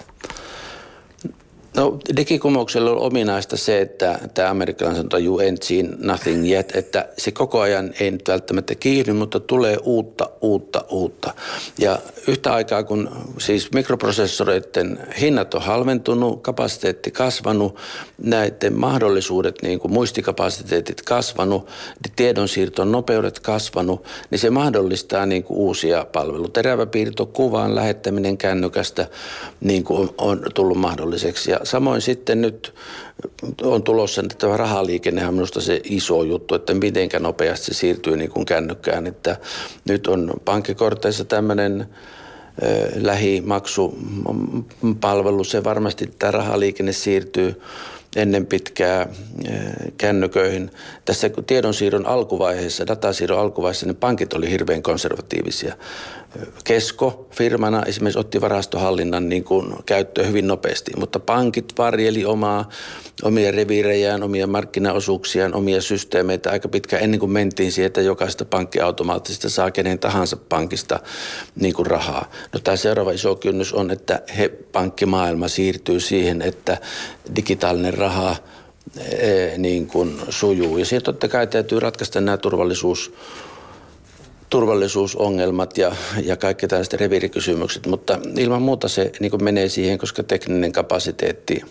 [1.76, 7.08] No digikumouksella on ominaista se, että tämä amerikkalainen sanoo you ain't seen nothing yet, että
[7.18, 11.34] se koko ajan ei nyt välttämättä kiihdy, mutta tulee uutta, uutta, uutta.
[11.78, 11.98] Ja
[12.28, 17.76] yhtä aikaa kun siis mikroprosessoreiden hinnat on halventunut, kapasiteetti kasvanut,
[18.18, 21.68] näiden mahdollisuudet, niin kuin muistikapasiteetit kasvanut,
[22.16, 26.48] tiedonsiirton nopeudet kasvanut, niin se mahdollistaa niin kuin uusia palveluja.
[26.48, 29.06] Teräväpiirto, kuvan lähettäminen kännykästä
[29.60, 31.50] niin kuin on, on tullut mahdolliseksi.
[31.50, 32.74] Ja samoin sitten nyt
[33.62, 38.16] on tulossa että tämä rahaliikenne on minusta se iso juttu, että miten nopeasti se siirtyy
[38.16, 39.06] niin kuin kännykkään.
[39.06, 39.36] Että
[39.88, 41.86] nyt on pankkikorteissa tämmöinen
[42.94, 47.60] lähimaksupalvelu, se varmasti tämä rahaliikenne siirtyy
[48.16, 49.08] ennen pitkää
[49.98, 50.70] kännyköihin.
[51.04, 55.74] Tässä tiedonsiirron alkuvaiheessa, datasiirron alkuvaiheessa, niin pankit oli hirveän konservatiivisia.
[56.64, 62.68] Kesko firmana esimerkiksi otti varastohallinnan niin kuin käyttöön hyvin nopeasti, mutta pankit varjeli omaa,
[63.22, 69.48] omia reviirejään, omia markkinaosuuksiaan, omia systeemeitä aika pitkään ennen kuin mentiin siihen, että jokaista pankkiautomaattista
[69.48, 71.00] saa kenen tahansa pankista
[71.60, 72.30] niin kuin rahaa.
[72.52, 76.78] No tämä seuraava iso kynnys on, että he, pankkimaailma siirtyy siihen, että
[77.36, 78.36] digitaalinen raha
[79.10, 80.78] e, niin kuin sujuu.
[80.78, 83.12] Ja siihen totta kai täytyy ratkaista nämä turvallisuus
[84.54, 85.92] turvallisuusongelmat ja,
[86.24, 91.64] ja kaikki tällaiset reviirikysymykset, mutta ilman muuta se niin kuin menee siihen, koska tekninen kapasiteetti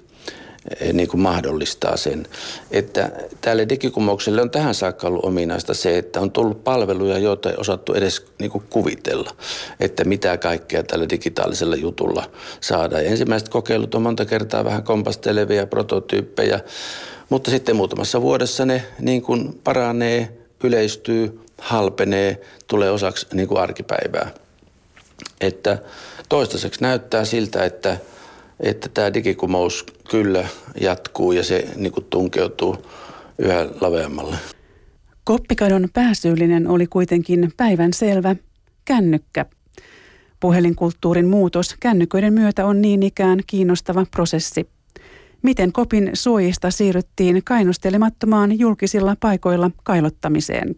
[0.79, 2.27] eh, niin kuin mahdollistaa sen.
[2.71, 3.11] Että
[3.41, 7.93] tälle digikumoukselle on tähän saakka ollut ominaista se, että on tullut palveluja, joita ei osattu
[7.93, 9.31] edes niin kuin kuvitella,
[9.79, 12.23] että mitä kaikkea tällä digitaalisella jutulla
[12.61, 13.03] saadaan.
[13.03, 16.59] Ja ensimmäiset kokeilut on monta kertaa vähän kompastelevia prototyyppejä,
[17.29, 20.29] mutta sitten muutamassa vuodessa ne niin kuin paranee,
[20.63, 24.31] yleistyy, halpenee, tulee osaksi niin kuin arkipäivää.
[25.41, 25.77] Että
[26.29, 27.97] toistaiseksi näyttää siltä, että,
[28.59, 30.47] että tämä digikumous kyllä
[30.81, 32.85] jatkuu ja se niin kuin tunkeutuu
[33.39, 34.35] yhä laveammalle.
[35.23, 38.35] Koppikadon pääsyyllinen oli kuitenkin päivän selvä
[38.85, 39.45] kännykkä.
[40.39, 44.69] Puhelinkulttuurin muutos kännyköiden myötä on niin ikään kiinnostava prosessi.
[45.41, 50.75] Miten kopin suojista siirryttiin kainostelemattomaan julkisilla paikoilla kailottamiseen?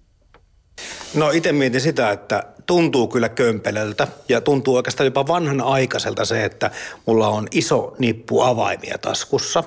[1.13, 6.71] No itse mietin sitä, että tuntuu kyllä kömpelöltä ja tuntuu oikeastaan jopa vanhanaikaiselta se, että
[7.05, 9.63] mulla on iso nippu avaimia taskussa,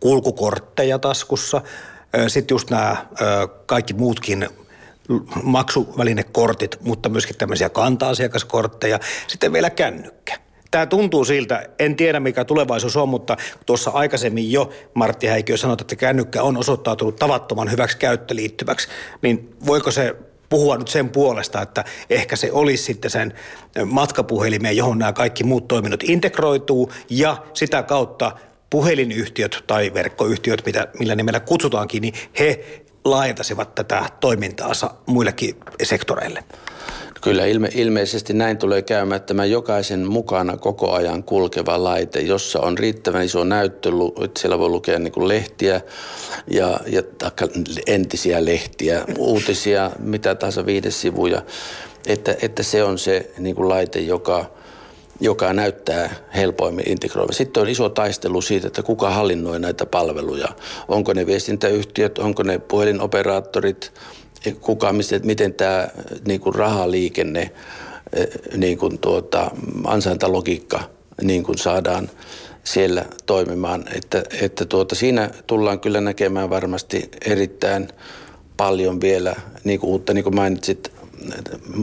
[0.00, 1.62] kulkukortteja taskussa,
[2.28, 3.06] sitten just nämä
[3.66, 4.48] kaikki muutkin
[5.42, 8.98] maksuvälinekortit, mutta myöskin tämmöisiä kanta-asiakaskortteja,
[9.28, 10.38] sitten vielä kännykkä.
[10.70, 13.36] Tämä tuntuu siltä, en tiedä mikä tulevaisuus on, mutta
[13.66, 18.88] tuossa aikaisemmin jo Martti Häikiö sanoi, että kännykkä on osoittautunut tavattoman hyväksi käyttöliittyväksi,
[19.22, 20.16] niin voiko se
[20.52, 23.34] puhua nyt sen puolesta, että ehkä se olisi sitten sen
[23.86, 28.32] matkapuhelimeen, johon nämä kaikki muut toiminnot integroituu ja sitä kautta
[28.70, 32.64] puhelinyhtiöt tai verkkoyhtiöt, mitä, millä nimellä kutsutaankin, niin he
[33.04, 36.44] laajentaisivat tätä toimintaansa muillekin sektoreille.
[37.22, 42.60] Kyllä ilme, ilmeisesti näin tulee käymään, että tämä jokaisen mukana koko ajan kulkeva laite, jossa
[42.60, 43.90] on riittävän iso näyttö,
[44.24, 45.80] että siellä voi lukea niin kuin lehtiä
[46.50, 47.02] ja, ja
[47.86, 51.42] entisiä lehtiä, uutisia, mitä tahansa sivuja,
[52.06, 54.44] että, että se on se niin kuin laite, joka,
[55.20, 57.32] joka näyttää helpoimmin integroiva.
[57.32, 60.48] Sitten on iso taistelu siitä, että kuka hallinnoi näitä palveluja.
[60.88, 63.92] Onko ne viestintäyhtiöt, onko ne puhelinoperaattorit,
[64.60, 65.88] kuka, miten tämä
[66.26, 67.50] niin kuin rahaliikenne,
[68.12, 68.26] eh,
[68.56, 69.50] niin kuin tuota,
[69.84, 70.80] ansaintalogiikka
[71.22, 72.10] niin kuin saadaan
[72.64, 73.84] siellä toimimaan.
[73.94, 77.88] Että, että tuota, siinä tullaan kyllä näkemään varmasti erittäin
[78.56, 79.34] paljon vielä
[79.64, 80.92] niin kuin uutta, niin kuin mainitsit,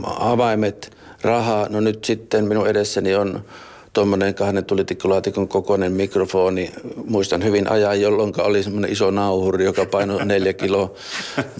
[0.06, 1.70] avaimet, rahaa.
[1.70, 3.46] No nyt sitten minun edessäni on
[3.94, 6.72] tuommoinen kahden tulitikkulaatikon kokoinen mikrofoni.
[7.06, 10.94] Muistan hyvin ajan, jolloin oli semmoinen iso nauhuri, joka painoi neljä kiloa,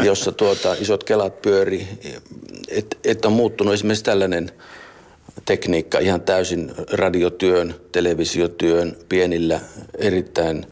[0.04, 1.88] jossa tuota, isot kelat pyöri.
[2.68, 4.52] Että et on muuttunut esimerkiksi tällainen
[5.46, 9.60] tekniikka ihan täysin radiotyön, televisiotyön, pienillä
[9.98, 10.66] erittäin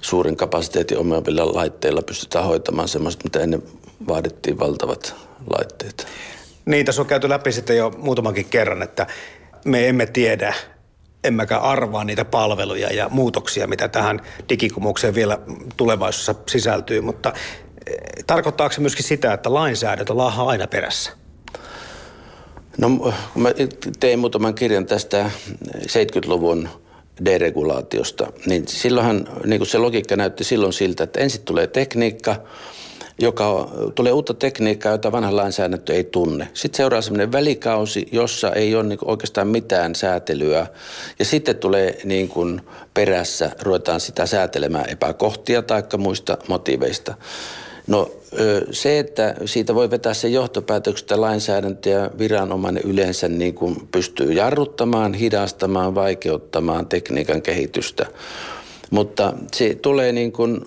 [0.00, 3.62] suurin kapasiteetin omaavilla laitteilla pystytään hoitamaan semmoista, mitä ennen
[4.08, 5.14] vaadittiin valtavat
[5.58, 6.06] laitteet.
[6.64, 9.06] Niin, tässä on käyty läpi sitten jo muutamankin kerran, että
[9.64, 10.54] me emme tiedä,
[11.24, 15.38] emmekä arvaa niitä palveluja ja muutoksia, mitä tähän digikumukseen vielä
[15.76, 17.32] tulevaisuudessa sisältyy, mutta
[17.86, 21.10] eh, tarkoittaako se myöskin sitä, että lainsäädäntö laahaa aina perässä?
[22.78, 22.88] No
[23.32, 23.50] kun mä
[24.00, 25.30] tein muutaman kirjan tästä
[25.76, 26.68] 70-luvun
[27.24, 32.36] deregulaatiosta, niin silloinhan niin kuin se logiikka näytti silloin siltä, että ensin tulee tekniikka
[33.20, 36.48] joka tulee uutta tekniikkaa, jota vanha lainsäädäntö ei tunne.
[36.54, 40.66] Sitten seuraa sellainen välikausi, jossa ei ole niin oikeastaan mitään säätelyä.
[41.18, 42.60] Ja sitten tulee niin kuin
[42.94, 47.14] perässä, ruvetaan sitä säätelemään epäkohtia tai muista motiiveista.
[47.86, 48.10] No
[48.70, 54.32] se, että siitä voi vetää se johtopäätöksen, että lainsäädäntö ja viranomainen yleensä niin kuin pystyy
[54.32, 58.06] jarruttamaan, hidastamaan, vaikeuttamaan tekniikan kehitystä–
[58.90, 60.60] mutta se tulee niin kuin,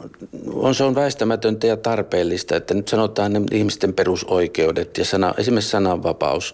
[0.53, 5.69] on, se on väistämätöntä ja tarpeellista, että nyt sanotaan ne ihmisten perusoikeudet ja sana, esimerkiksi
[5.69, 6.53] sananvapaus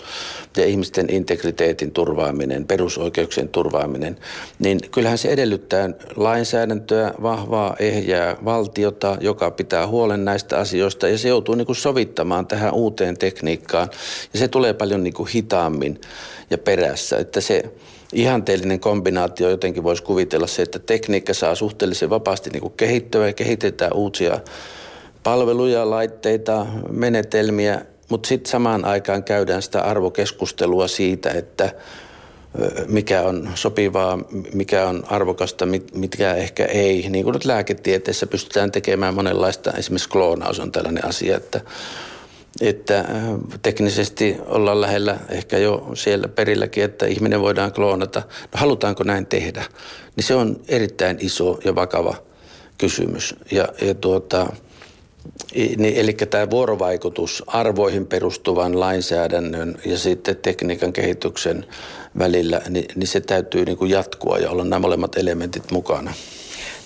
[0.58, 4.18] ja ihmisten integriteetin turvaaminen, perusoikeuksien turvaaminen,
[4.60, 11.30] niin kyllähän se edellyttää lainsäädäntöä, vahvaa, ehjää valtiota, joka pitää huolen näistä asioista ja se
[11.30, 13.90] joutuu niin kuin sovittamaan tähän uuteen tekniikkaan.
[14.34, 16.02] Ja se tulee paljon niin kuin hitaammin
[16.50, 17.64] ja perässä, että se
[18.14, 23.34] ihanteellinen kombinaatio jotenkin voisi kuvitella se, että tekniikka saa suhteellisen vapaasti niin kuin kehittyä ja
[23.34, 24.40] kehitetään uusia
[25.24, 31.74] palveluja, laitteita, menetelmiä, mutta sitten samaan aikaan käydään sitä arvokeskustelua siitä, että
[32.88, 34.20] mikä on sopivaa,
[34.54, 37.10] mikä on arvokasta, mitkä ehkä ei.
[37.10, 41.62] Niin kuin nyt lääketieteessä pystytään tekemään monenlaista, esimerkiksi kloonaus on tällainen asia, että
[42.62, 43.06] että äh,
[43.62, 48.20] teknisesti ollaan lähellä ehkä jo siellä perilläkin, että ihminen voidaan kloonata.
[48.20, 49.64] No halutaanko näin tehdä?
[50.16, 52.16] Niin se on erittäin iso ja vakava
[52.78, 53.36] kysymys.
[53.52, 54.48] Ja, ja tuota,
[55.78, 61.66] niin, eli tämä vuorovaikutus arvoihin perustuvan lainsäädännön ja sitten tekniikan kehityksen
[62.20, 66.14] välillä, niin, niin se täytyy niin kuin jatkua ja olla nämä molemmat elementit mukana.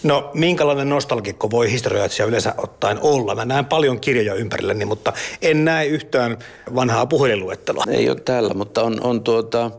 [0.03, 3.35] No minkälainen nostalgikko voi historioitsija yleensä ottaen olla?
[3.35, 6.37] Mä näen paljon kirjoja ympärilläni, mutta en näe yhtään
[6.75, 7.83] vanhaa puhelinluetteloa.
[7.87, 9.71] Ei ole täällä, mutta on, on tuota,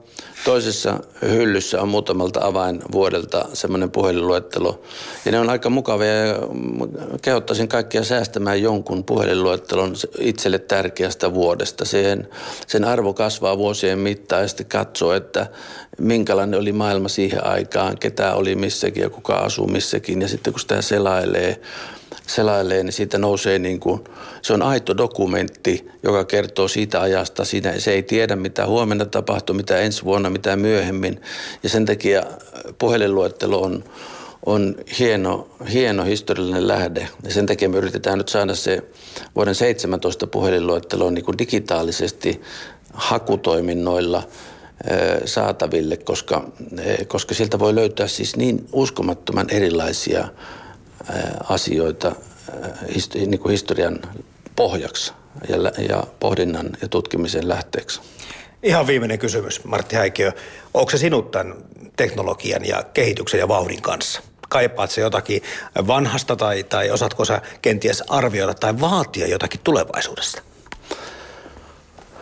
[0.44, 4.82] toisessa hyllyssä on muutamalta avainvuodelta semmoinen puhelinluettelo.
[5.24, 6.38] Ja ne on aika mukavia ja
[7.22, 11.84] kehottaisin kaikkia säästämään jonkun puhelinluettelon itselle tärkeästä vuodesta.
[11.84, 12.28] Sen,
[12.66, 15.46] sen arvo kasvaa vuosien mittaan ja sitten katsoo, että
[15.98, 20.22] minkälainen oli maailma siihen aikaan, ketä oli missäkin ja kuka asuu missäkin.
[20.22, 21.60] Ja sitten kun sitä selailee,
[22.26, 24.04] selailee, niin siitä nousee niin kuin,
[24.42, 27.44] se on aito dokumentti, joka kertoo siitä ajasta.
[27.44, 31.20] Siinä se ei tiedä, mitä huomenna tapahtuu, mitä ensi vuonna, mitä myöhemmin.
[31.62, 32.22] Ja sen takia
[32.78, 33.84] puhelinluettelo on,
[34.46, 37.08] on hieno, hieno historiallinen lähde.
[37.22, 38.82] Ja sen takia me yritetään nyt saada se
[39.36, 42.40] vuoden 17 puhelinluettelo niin kuin digitaalisesti
[42.92, 44.22] hakutoiminnoilla–
[45.24, 46.44] saataville, koska,
[47.08, 50.28] koska sieltä voi löytää siis niin uskomattoman erilaisia
[51.48, 52.12] asioita
[53.14, 54.00] niin kuin historian
[54.56, 55.12] pohjaksi
[55.48, 55.56] ja,
[55.88, 58.00] ja pohdinnan ja tutkimisen lähteeksi.
[58.62, 60.32] Ihan viimeinen kysymys, Martti Häikiö.
[60.74, 61.54] Onko se sinut tämän
[61.96, 64.22] teknologian ja kehityksen ja vauhdin kanssa?
[64.48, 65.42] Kaipaat se jotakin
[65.86, 70.42] vanhasta tai, tai osaatko sä kenties arvioida tai vaatia jotakin tulevaisuudesta?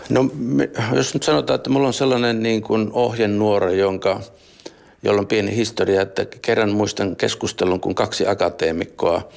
[0.09, 0.30] No
[0.95, 4.20] jos nyt sanotaan, että mulla on sellainen niin kuin ohjenuora, jonka,
[5.03, 9.28] jolla on pieni historia, että kerran muistan keskustelun, kun kaksi akateemikkoa,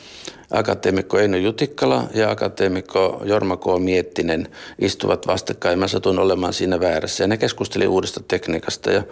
[0.51, 3.63] akateemikko Eino Jutikkala ja akateemikko Jorma K.
[3.79, 4.47] Miettinen
[4.79, 5.79] istuvat vastakkain.
[5.79, 9.03] Mä satun olemaan siinä väärässä ja ne keskusteli uudesta tekniikasta ja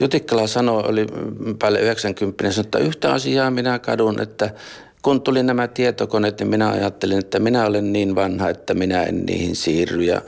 [0.00, 1.06] Jutikkala sanoi, oli
[1.58, 4.50] päälle 90, sanoi, että yhtä asiaa minä kadun, että
[5.02, 9.26] kun tuli nämä tietokoneet, niin minä ajattelin, että minä olen niin vanha, että minä en
[9.26, 10.02] niihin siirry.
[10.02, 10.22] Ja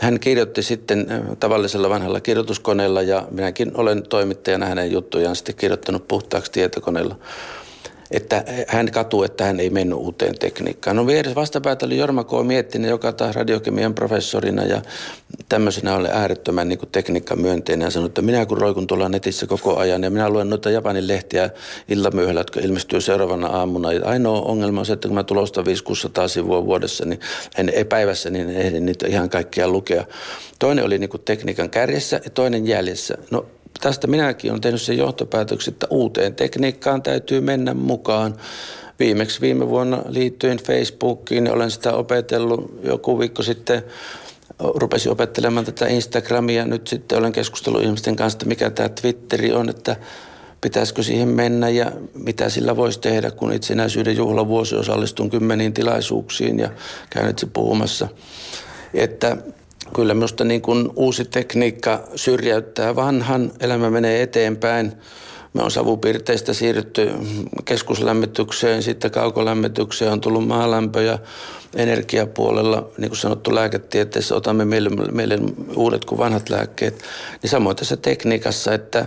[0.00, 1.06] hän kirjoitti sitten
[1.40, 7.16] tavallisella vanhalla kirjoituskoneella ja minäkin olen toimittajana hänen juttujaan sitten kirjoittanut puhtaaksi tietokoneella
[8.10, 10.96] että hän katuu, että hän ei mennyt uuteen tekniikkaan.
[10.96, 12.30] No vieressä vastapäätä oli Jorma K.
[12.42, 14.82] Miettinen, joka taas radiokemian professorina ja
[15.48, 19.46] tämmöisenä oli äärettömän niin kuin tekniikan myönteinen ja sanoi, että minä kun roikun tuolla netissä
[19.46, 21.50] koko ajan ja minä luen noita Japanin lehtiä
[21.88, 23.92] illamyöhällä, jotka ilmestyy seuraavana aamuna.
[23.92, 27.20] Ja ainoa ongelma on se, että kun mä tulostan 500 sivua vuodessa, niin
[27.58, 30.04] en, päivässä, niin en ehdi niitä ihan kaikkia lukea.
[30.58, 33.18] Toinen oli niin kuin tekniikan kärjessä ja toinen jäljessä.
[33.30, 33.46] No
[33.80, 38.36] tästä minäkin olen tehnyt sen johtopäätöksen, että uuteen tekniikkaan täytyy mennä mukaan.
[38.98, 43.82] Viimeksi viime vuonna liittyen Facebookiin, olen sitä opetellut joku viikko sitten,
[44.58, 46.64] rupesin opettelemaan tätä Instagramia.
[46.64, 49.96] Nyt sitten olen keskustellut ihmisten kanssa, että mikä tämä Twitteri on, että
[50.60, 56.70] pitäisikö siihen mennä ja mitä sillä voisi tehdä, kun itsenäisyyden juhlavuosi osallistun kymmeniin tilaisuuksiin ja
[57.10, 58.08] käyn itse puhumassa.
[58.94, 59.36] Että
[59.94, 64.92] kyllä minusta niin kuin uusi tekniikka syrjäyttää vanhan, elämä menee eteenpäin.
[65.54, 67.10] Me on savupiirteistä siirrytty
[67.64, 71.18] keskuslämmitykseen, sitten kaukolämmitykseen, on tullut maalämpö ja
[71.76, 75.38] energiapuolella, niin kuin sanottu lääketieteessä, otamme meille, meille
[75.76, 77.02] uudet kuin vanhat lääkkeet.
[77.42, 79.06] Niin samoin tässä tekniikassa, että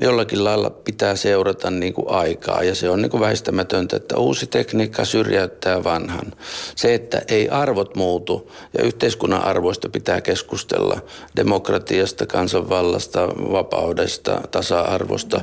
[0.00, 4.46] jollakin lailla pitää seurata niin kuin aikaa ja se on niin kuin väistämätöntä, että uusi
[4.46, 6.32] tekniikka syrjäyttää vanhan.
[6.76, 11.00] Se, että ei arvot muutu ja yhteiskunnan arvoista pitää keskustella
[11.36, 15.40] demokratiasta, kansanvallasta, vapaudesta, tasa-arvosta,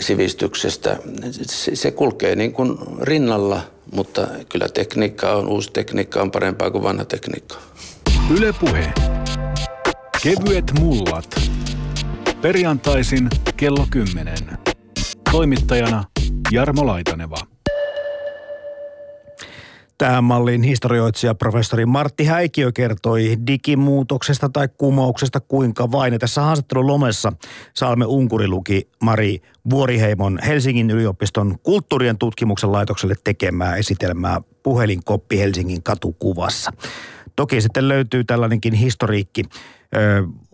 [0.00, 0.96] sivistyksestä.
[1.74, 3.60] Se kulkee niin kuin rinnalla,
[3.92, 7.56] mutta kyllä tekniikka on, uusi tekniikka on parempaa kuin vanha tekniikka.
[8.38, 8.92] Ylepuhe.
[10.22, 11.40] Kevyet mullat.
[12.42, 14.34] Perjantaisin kello 10.
[15.30, 16.04] Toimittajana
[16.50, 17.36] Jarmo Laitaneva.
[19.98, 26.12] Tähän malliin historioitsija professori Martti Häikiö kertoi digimuutoksesta tai kumouksesta kuinka vain.
[26.12, 27.32] Ja tässä haastattelun lomessa
[27.74, 36.70] Salme Unkuri luki Mari Vuoriheimon Helsingin yliopiston kulttuurien tutkimuksen laitokselle tekemää esitelmää Puhelinkoppi Helsingin katukuvassa.
[37.36, 39.42] Toki sitten löytyy tällainenkin historiikki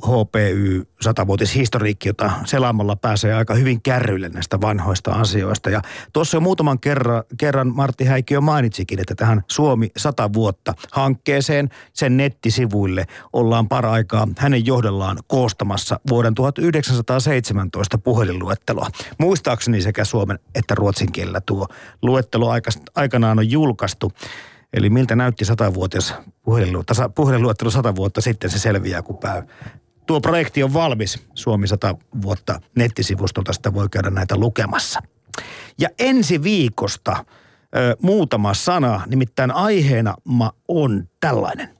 [0.03, 5.71] HPY 100-vuotishistoriikki, jota selaamalla pääsee aika hyvin kärryille näistä vanhoista asioista.
[5.71, 5.83] Ja
[6.13, 12.17] tuossa jo muutaman kerran, kerran Martti Häikiö mainitsikin, että tähän Suomi 100 vuotta hankkeeseen, sen
[12.17, 18.89] nettisivuille ollaan paraikaa hänen johdellaan koostamassa vuoden 1917 puhelinluetteloa.
[19.19, 21.67] Muistaakseni sekä suomen että ruotsin kielellä tuo
[22.03, 22.51] luettelo
[22.95, 24.13] aikanaan on julkaistu.
[24.73, 26.15] Eli miltä näytti satavuotias
[27.15, 29.43] puhelinluettelo sata vuotta sitten, se selviää, kun pää,
[30.07, 31.27] tuo projekti on valmis.
[31.35, 35.01] Suomi 100 vuotta nettisivustolta sitä voi käydä näitä lukemassa.
[35.79, 37.25] Ja ensi viikosta
[37.77, 40.15] ö, muutama sana, nimittäin aiheena
[40.69, 41.78] on tällainen.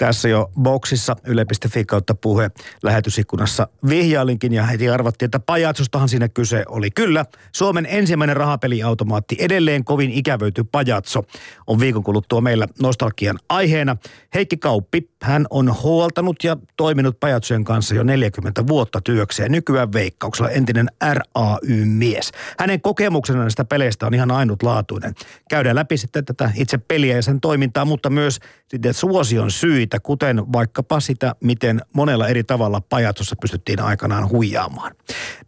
[0.00, 2.50] Tässä jo boksissa yle.fi kautta puhe
[2.82, 6.90] lähetysikkunassa vihjailinkin ja heti arvattiin, että pajatsostahan siinä kyse oli.
[6.90, 11.22] Kyllä, Suomen ensimmäinen rahapeliautomaatti, edelleen kovin ikävöity pajatso,
[11.66, 13.96] on viikon kuluttua meillä nostalgian aiheena.
[14.34, 19.52] Heikki Kauppi, hän on huoltanut ja toiminut pajatsojen kanssa jo 40 vuotta työkseen.
[19.52, 22.32] Nykyään veikkauksella entinen RAY-mies.
[22.58, 25.14] Hänen kokemuksensa näistä peleistä on ihan ainutlaatuinen.
[25.50, 28.38] Käydään läpi sitten tätä itse peliä ja sen toimintaa, mutta myös
[28.68, 34.92] sitten suosion syitä syitä, kuten vaikkapa sitä, miten monella eri tavalla pajatsossa pystyttiin aikanaan huijaamaan.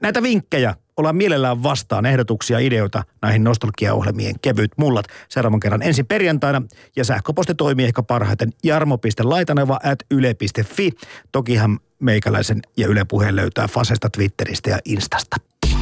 [0.00, 6.62] Näitä vinkkejä ollaan mielellään vastaan ehdotuksia, ideoita näihin nostalgiaohjelmien kevyt mullat seuraavan kerran ensi perjantaina.
[6.96, 10.90] Ja sähköposti toimii ehkä parhaiten jarmo.laitaneva at yle.fi.
[11.32, 15.36] Tokihan meikäläisen ja Yle Puheen löytää Fasesta, Twitteristä ja Instasta.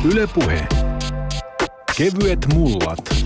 [0.05, 0.67] Ylepuhe.
[1.97, 3.25] Kevyet mullat.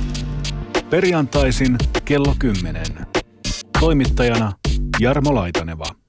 [0.90, 2.84] Perjantaisin kello 10.
[3.80, 4.52] Toimittajana
[4.98, 6.03] Jarmo Laitaneva.